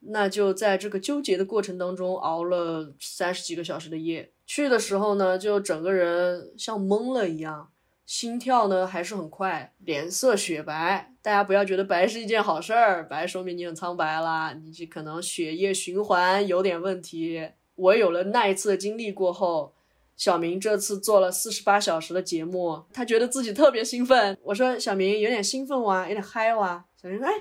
[0.00, 4.30] 那就在这个纠结的过程当中熬了三十几个小时的夜。
[4.46, 7.70] 去的时候呢，就整个人像懵了一样。
[8.06, 11.12] 心跳呢还是很快，脸色雪白。
[11.22, 17.50] 大家不要觉得白是一件好事儿，白说明你很苍白啦，你这可能血液循环有点问题。
[17.76, 19.72] 我有了那一次的经历过后，
[20.16, 24.36] 小明这次做了四十八小时的节目，他觉得自己特别兴奋。
[24.42, 26.84] 我说小明有点兴奋哇，有点嗨哇。
[27.00, 27.32] 小明说哎，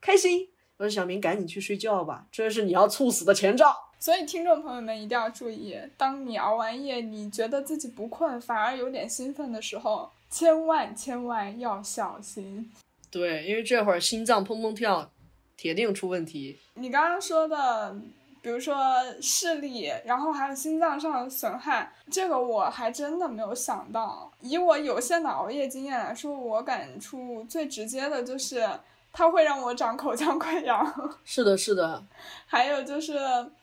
[0.00, 0.48] 开心。
[0.76, 3.89] 我说小明赶紧去睡觉吧，这是你要猝死的前兆。
[4.00, 12.72] 所以听众朋友们一定要注意，当你熬完夜，你觉得自己不困，反而有点兴奋的时候，千万千万要小心。
[13.10, 15.10] 对，因为这会儿心脏砰砰跳，
[15.54, 16.58] 铁定出问题。
[16.74, 17.94] 你刚刚说的，
[18.40, 18.74] 比如说
[19.20, 24.32] 视力，然后还有心脏上的损害，这个我还真的没有想到。
[24.40, 28.66] 以我有限的熬夜经验来说，我感触最直接的就是，
[29.12, 31.12] 它会让我长口腔溃疡。
[31.22, 32.02] 是的，是的。
[32.46, 33.18] 还有就是。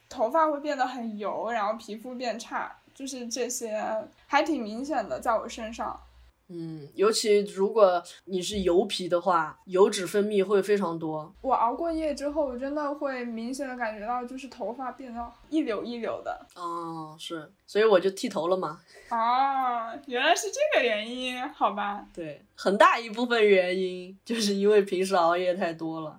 [0.10, 3.82] 头发会变得很油，然后皮肤变差，就是这些
[4.28, 5.99] 还挺明显的，在我身上。
[6.49, 11.30] 嗯，尤其如果你是油皮的话，油脂分泌会非常多。
[11.41, 16.47] 我熬过夜之后，我真的会明显的感觉到，就是头发变得一绺一绺的。
[16.55, 18.80] 哦，是，所以我就剃头了嘛。
[19.10, 22.05] 哦， 原来是这个原因，好吧。
[22.14, 26.18] 对，很大一部分原因就是因为平时熬夜太多了。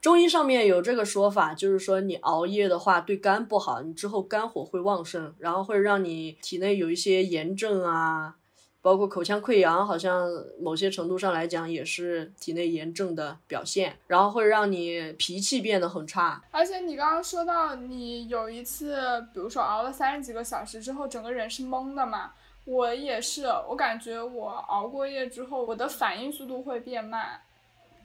[0.00, 8.36] 中医上面有这个说法，就是说你熬夜的话对肝不好，你之后肝火会旺盛，然后会让你体内有一些炎症啊，
[8.80, 10.28] 包括口腔溃疡，好像
[10.60, 16.40] 某些程度上来讲也是体内炎症的表现，然后会让你脾气变得很差。
[16.52, 18.96] 而且你刚刚说到你有一次，
[19.34, 22.30] 比如说熬了三十几个小时之后，整个人是懵的嘛，
[22.64, 27.40] 我也是，我感觉我熬过夜之后，我的反应速度会变慢。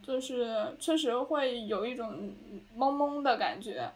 [0.01, 2.33] 就是确实会有一种
[2.75, 3.89] 懵懵的感觉，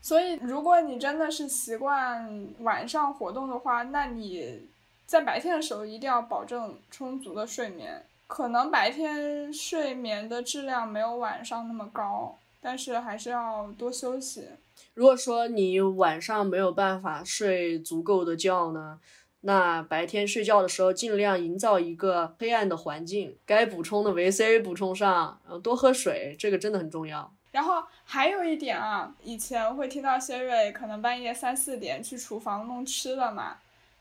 [0.00, 4.68] 所以如果你真的是习惯晚上活动的话，那你
[5.06, 8.04] 在白天的时候一定要保证充足的睡眠。
[8.26, 14.48] 可能白天睡眠的质量没有晚上那么高，但是还是要多休息。
[14.94, 18.98] 如果说你晚上没有办法睡足够的觉呢？
[19.42, 27.32] 那白天睡觉的时候，尽量营造一个黑暗的环境，该补充的维 C 补充上，然后多喝水，这个真的很重要。
[27.50, 33.58] 然后还有一点啊，以前会听到谢瑞可能半夜三四点去厨房弄吃的嘛。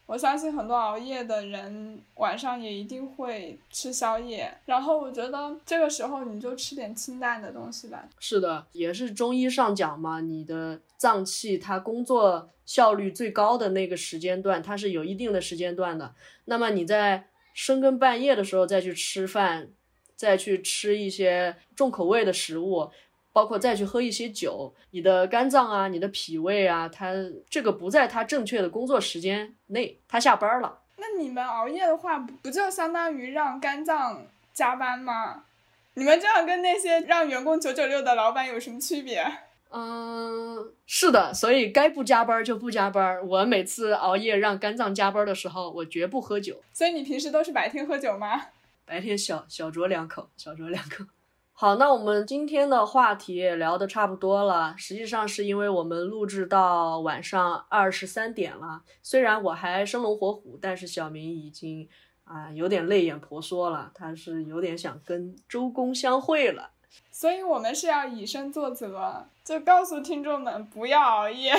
[0.08, 8.04] 我相信很多熬夜的人晚上也一定会吃宵夜，然后我觉得这个时候你就吃点清淡的东西吧。
[8.20, 16.14] 是的，也是中医上讲嘛，你的脏器它工作效率最高的那个时间段，它是有一定的时间段的。
[16.46, 19.70] 那么你在深更半夜的时候再去吃饭，
[20.16, 22.92] 再去吃一些重口味的食物。
[23.34, 27.14] 包括再去喝一些酒，你的肝脏啊，你的脾胃啊，它
[27.50, 30.82] 这个不在它正确的工作时间内，它下班了。
[30.98, 35.46] 那你们熬夜的话，不就相当于让肝脏加班吗？
[35.94, 39.26] 你们这样跟那些让员工九九六的老板有什么区别？
[39.74, 43.26] 嗯，是的，所以该不加班就不加班。
[43.26, 46.62] 我每次熬夜让肝脏加班的时候，我绝不喝酒。
[46.74, 48.48] 所以你平时都是白天喝酒吗？
[48.86, 51.06] 白天小小酌两口，小酌两口。
[51.54, 54.76] 好，那我们今天的话题也聊得差不多了。
[54.78, 61.88] 实际上是因为我们录制到晚上二十三点了，虽然我还生龙活虎，但是小明已经
[62.26, 66.72] 啊，有点泪眼婆娑了，他是有点想跟周公相会了。
[67.10, 71.54] 所以我们是要以身作则，就告诉听众们不要熬夜。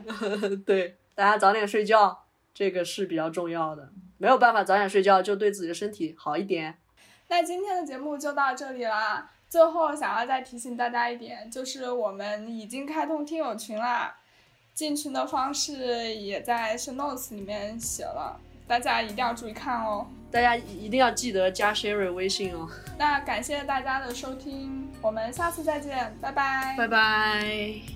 [0.64, 2.24] 对，大家早点睡觉，
[2.54, 3.90] 这个是比较重要的。
[4.16, 6.78] 没有办法早点睡觉，就对自己的身体好一点。
[7.28, 9.30] 那今天的节目就到这里啦。
[9.50, 14.16] 最后想要再提醒大家一点，就是我们已经开通听友群啦，
[14.72, 20.06] 进群的方式也在 show notes 里面写了，大家一定要注意看哦。
[20.36, 22.68] 大家一定要记得加 Sherry 微信哦。
[22.98, 26.74] 那感谢大家的收听，我们下次再见，拜拜。
[26.76, 27.95] 拜拜。